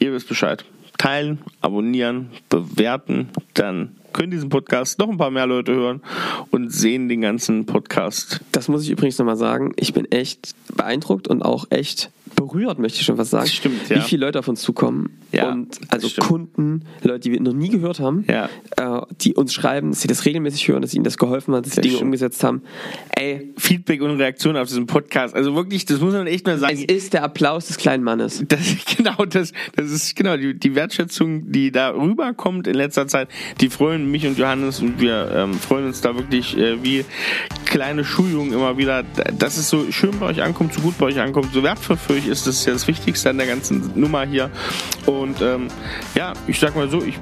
Ihr 0.00 0.12
wisst 0.12 0.28
Bescheid. 0.28 0.64
Teilen, 0.98 1.38
abonnieren, 1.60 2.28
bewerten, 2.50 3.28
dann 3.54 3.96
können 4.12 4.30
diesen 4.30 4.48
Podcast 4.48 4.98
noch 4.98 5.08
ein 5.08 5.18
paar 5.18 5.30
mehr 5.30 5.46
Leute 5.46 5.72
hören 5.72 6.02
und 6.50 6.72
sehen 6.72 7.08
den 7.08 7.20
ganzen 7.20 7.66
Podcast. 7.66 8.40
Das 8.52 8.68
muss 8.68 8.82
ich 8.84 8.90
übrigens 8.90 9.18
nochmal 9.18 9.36
sagen. 9.36 9.72
Ich 9.76 9.92
bin 9.92 10.10
echt 10.10 10.54
beeindruckt 10.74 11.28
und 11.28 11.42
auch 11.42 11.66
echt 11.70 12.10
berührt, 12.38 12.78
möchte 12.78 13.00
ich 13.00 13.04
schon 13.06 13.18
was 13.18 13.30
sagen. 13.30 13.44
Das 13.44 13.52
stimmt, 13.54 13.88
ja. 13.88 13.96
Wie 13.96 14.00
viele 14.00 14.26
Leute 14.26 14.38
auf 14.38 14.48
uns 14.48 14.62
zukommen. 14.62 15.18
Ja, 15.32 15.50
und 15.50 15.78
also. 15.90 16.08
Kunden, 16.20 16.84
Leute, 17.02 17.20
die 17.20 17.32
wir 17.32 17.40
noch 17.40 17.52
nie 17.52 17.68
gehört 17.68 18.00
haben, 18.00 18.24
Ja. 18.28 18.48
äh, 18.76 19.02
die 19.20 19.34
uns 19.34 19.52
schreiben, 19.52 19.90
dass 19.90 20.00
sie 20.00 20.08
das 20.08 20.24
regelmäßig 20.24 20.68
hören, 20.68 20.80
dass 20.82 20.94
ihnen 20.94 21.04
das 21.04 21.18
geholfen 21.18 21.54
hat, 21.54 21.66
dass 21.66 21.74
sie 21.74 21.80
Dinge 21.82 21.94
stimmt. 21.96 22.06
umgesetzt 22.06 22.42
haben. 22.44 22.62
Ey, 23.14 23.52
Feedback 23.58 24.00
und 24.02 24.12
Reaktion 24.12 24.56
auf 24.56 24.68
diesen 24.68 24.86
Podcast. 24.86 25.34
Also 25.34 25.54
wirklich, 25.54 25.84
das 25.84 26.00
muss 26.00 26.14
man 26.14 26.26
echt 26.26 26.46
mal 26.46 26.54
es 26.54 26.60
sagen. 26.60 26.78
ist 26.84 27.12
der 27.12 27.24
Applaus 27.24 27.66
des 27.66 27.76
kleinen 27.76 28.04
Mannes. 28.04 28.42
Das, 28.48 28.60
genau, 28.96 29.24
das, 29.26 29.52
das 29.76 29.90
ist 29.90 30.16
genau 30.16 30.36
die, 30.36 30.58
die 30.58 30.74
Wertschätzung, 30.74 31.50
die 31.52 31.70
da 31.72 31.90
rüberkommt 31.90 32.66
in 32.66 32.74
letzter 32.74 33.06
Zeit. 33.08 33.28
Die 33.60 33.68
freuen 33.68 34.10
mich 34.10 34.26
und 34.26 34.38
Johannes 34.38 34.80
und 34.80 35.00
wir 35.00 35.30
ähm, 35.34 35.54
freuen 35.54 35.86
uns 35.86 36.00
da 36.00 36.14
wirklich 36.14 36.56
äh, 36.56 36.82
wie 36.82 37.04
kleine 37.66 38.04
Schuljungen 38.04 38.52
immer 38.52 38.78
wieder, 38.78 39.02
dass 39.38 39.56
es 39.58 39.68
so 39.68 39.90
schön 39.90 40.18
bei 40.18 40.26
euch 40.26 40.42
ankommt, 40.42 40.72
so 40.74 40.80
gut 40.80 40.96
bei 40.98 41.06
euch 41.06 41.20
ankommt, 41.20 41.48
so 41.52 41.62
wertvoll 41.62 41.96
für 41.96 42.14
euch 42.14 42.27
ist. 42.28 42.46
Das 42.46 42.64
ja 42.64 42.72
das 42.72 42.86
Wichtigste 42.86 43.30
an 43.30 43.38
der 43.38 43.46
ganzen 43.46 43.90
Nummer 43.98 44.24
hier. 44.26 44.50
Und 45.06 45.40
ähm, 45.40 45.68
ja, 46.14 46.32
ich 46.46 46.58
sag 46.60 46.76
mal 46.76 46.88
so, 46.88 47.02
ich 47.02 47.18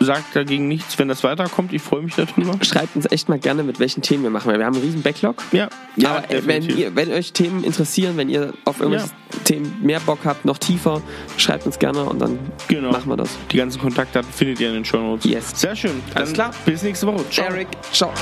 sag 0.00 0.22
dagegen 0.34 0.68
nichts, 0.68 0.98
wenn 0.98 1.08
das 1.08 1.24
weiterkommt. 1.24 1.72
Ich 1.72 1.80
freue 1.80 2.02
mich 2.02 2.14
darüber. 2.14 2.58
Schreibt 2.62 2.94
uns 2.94 3.10
echt 3.10 3.28
mal 3.30 3.38
gerne, 3.38 3.62
mit 3.62 3.80
welchen 3.80 4.02
Themen 4.02 4.22
wir 4.22 4.30
machen. 4.30 4.52
Wir 4.52 4.64
haben 4.64 4.74
einen 4.74 4.84
riesen 4.84 5.00
Backlog. 5.02 5.36
Ja, 5.52 5.68
ja, 5.96 6.16
Aber 6.16 6.30
äh, 6.30 6.46
wenn, 6.46 6.62
ihr, 6.68 6.94
wenn 6.94 7.10
euch 7.10 7.32
Themen 7.32 7.64
interessieren, 7.64 8.16
wenn 8.18 8.28
ihr 8.28 8.52
auf 8.66 8.80
irgendwelche 8.80 9.10
Themen 9.44 9.74
mehr 9.82 10.00
Bock 10.00 10.18
habt, 10.24 10.44
noch 10.44 10.58
tiefer, 10.58 11.00
schreibt 11.38 11.64
uns 11.64 11.78
gerne 11.78 12.04
und 12.04 12.18
dann 12.20 12.38
Genau. 12.68 12.90
machen 12.90 13.08
wir 13.08 13.16
das. 13.16 13.30
Die 13.50 13.56
ganzen 13.56 13.80
Kontaktdaten 13.80 14.30
findet 14.30 14.60
ihr 14.60 14.68
in 14.68 14.74
den 14.74 14.84
Show 14.84 14.98
Notes. 14.98 15.24
Yes. 15.24 15.52
Sehr 15.58 15.74
schön. 15.74 16.02
Alles 16.14 16.32
klar. 16.34 16.50
Bis 16.66 16.82
nächste 16.82 17.06
Woche. 17.06 17.24
Ciao. 17.30 17.46
Eric, 17.46 17.68
ciao. 17.92 18.12